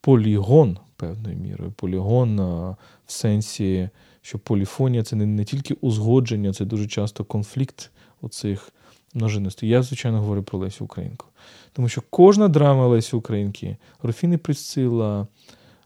полігон 0.01 0.77
певною 0.95 1.37
мірою. 1.37 1.71
Полігон 1.71 2.39
а, 2.39 2.75
в 3.05 3.11
сенсі 3.11 3.89
що 4.21 4.39
поліфонія 4.39 5.03
це 5.03 5.15
не, 5.15 5.25
не 5.25 5.43
тільки 5.43 5.73
узгодження, 5.73 6.53
це 6.53 6.65
дуже 6.65 6.87
часто 6.87 7.23
конфлікт 7.23 7.91
оцих 8.21 8.71
множинностей. 9.13 9.69
Я, 9.69 9.83
звичайно, 9.83 10.19
говорю 10.19 10.43
про 10.43 10.59
Лесю 10.59 10.85
Українку. 10.85 11.25
Тому 11.73 11.89
що 11.89 12.01
кожна 12.09 12.47
драма 12.47 12.87
Лесі 12.87 13.15
Українки, 13.15 13.77
Руфіни 14.03 14.37
Присцила, 14.37 15.27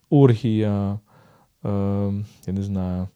Оргія, 0.10 1.00
е, 1.66 1.70
я 2.48 2.54
не 2.54 2.64
знаю, 2.64 3.08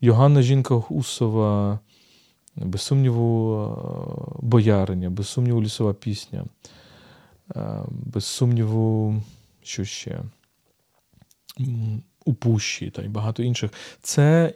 Йоганна 0.00 0.42
Жінка 0.42 0.74
Гусова, 0.74 1.78
без 2.56 2.82
сумніву, 2.82 3.56
е, 3.56 4.38
бояриня, 4.42 5.10
без 5.10 5.28
сумніву, 5.28 5.62
лісова 5.62 5.94
пісня, 5.94 6.44
е, 7.56 7.82
без 7.88 8.24
сумніву, 8.24 9.22
що 9.62 9.84
ще 9.84 10.20
у 12.24 12.34
пущі 12.34 12.90
та 12.90 13.02
й 13.02 13.08
багато 13.08 13.42
інших. 13.42 13.70
Це 14.02 14.54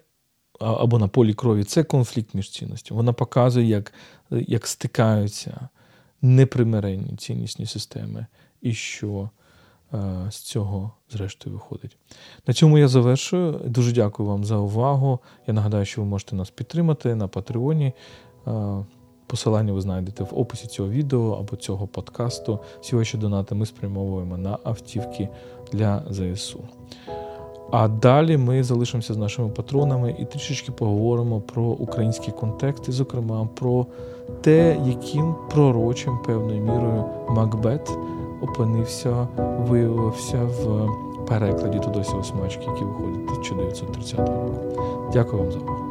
або 0.61 0.99
на 0.99 1.09
полі 1.09 1.35
крові 1.35 1.65
це 1.65 1.83
конфлікт 1.83 2.35
між 2.35 2.51
цінностями. 2.51 2.97
Вона 2.97 3.13
показує, 3.13 3.67
як, 3.67 3.93
як 4.31 4.67
стикаються 4.67 5.69
непримиренні 6.23 7.17
ціннісні 7.17 7.67
системи 7.67 8.27
і 8.61 8.75
що. 8.75 9.31
З 10.31 10.37
цього, 10.37 10.93
зрештою, 11.11 11.57
виходить. 11.57 11.97
На 12.47 12.55
цьому 12.55 12.79
я 12.79 12.89
завершую. 12.89 13.61
Дуже 13.65 13.93
дякую 13.93 14.29
вам 14.29 14.45
за 14.45 14.57
увагу. 14.57 15.19
Я 15.47 15.55
нагадаю, 15.55 15.85
що 15.85 16.01
ви 16.01 16.07
можете 16.07 16.37
нас 16.37 16.51
підтримати 16.51 17.15
на 17.15 17.29
Патреоні. 17.29 17.93
Посилання 19.27 19.73
ви 19.73 19.81
знайдете 19.81 20.25
в 20.25 20.39
описі 20.39 20.67
цього 20.67 20.91
відео 20.91 21.37
або 21.41 21.57
цього 21.57 21.87
подкасту. 21.87 22.61
Всі 22.81 22.97
ваші 22.97 23.19
донати 23.19 23.55
ми 23.55 23.67
спрямовуємо 23.67 24.39
на 24.39 24.59
автівки 24.65 25.29
для 25.73 26.05
ЗСУ. 26.11 26.69
А 27.79 27.89
далі 27.89 28.37
ми 28.37 28.63
залишимося 28.63 29.15
з 29.15 29.17
нашими 29.17 29.49
патронами 29.49 30.17
і 30.19 30.25
трішечки 30.25 30.73
поговоримо 30.73 31.41
про 31.41 31.63
український 31.63 32.35
контекст, 32.35 32.89
і, 32.89 32.93
зокрема, 32.93 33.49
про 33.55 33.87
те, 34.41 34.77
яким 34.87 35.35
пророчим 35.51 36.19
певною 36.27 36.61
мірою 36.61 37.05
Макбет 37.29 37.99
опинився, 38.43 39.29
виявився 39.69 40.39
в 40.45 40.89
перекладі 41.29 41.79
Тодосі 41.79 42.15
Осмачки, 42.15 42.65
який 42.67 42.87
виходить 42.87 43.31
1930 43.31 44.19
року. 44.19 44.55
Дякую 45.13 45.43
вам 45.43 45.53
за 45.53 45.59
увагу. 45.59 45.86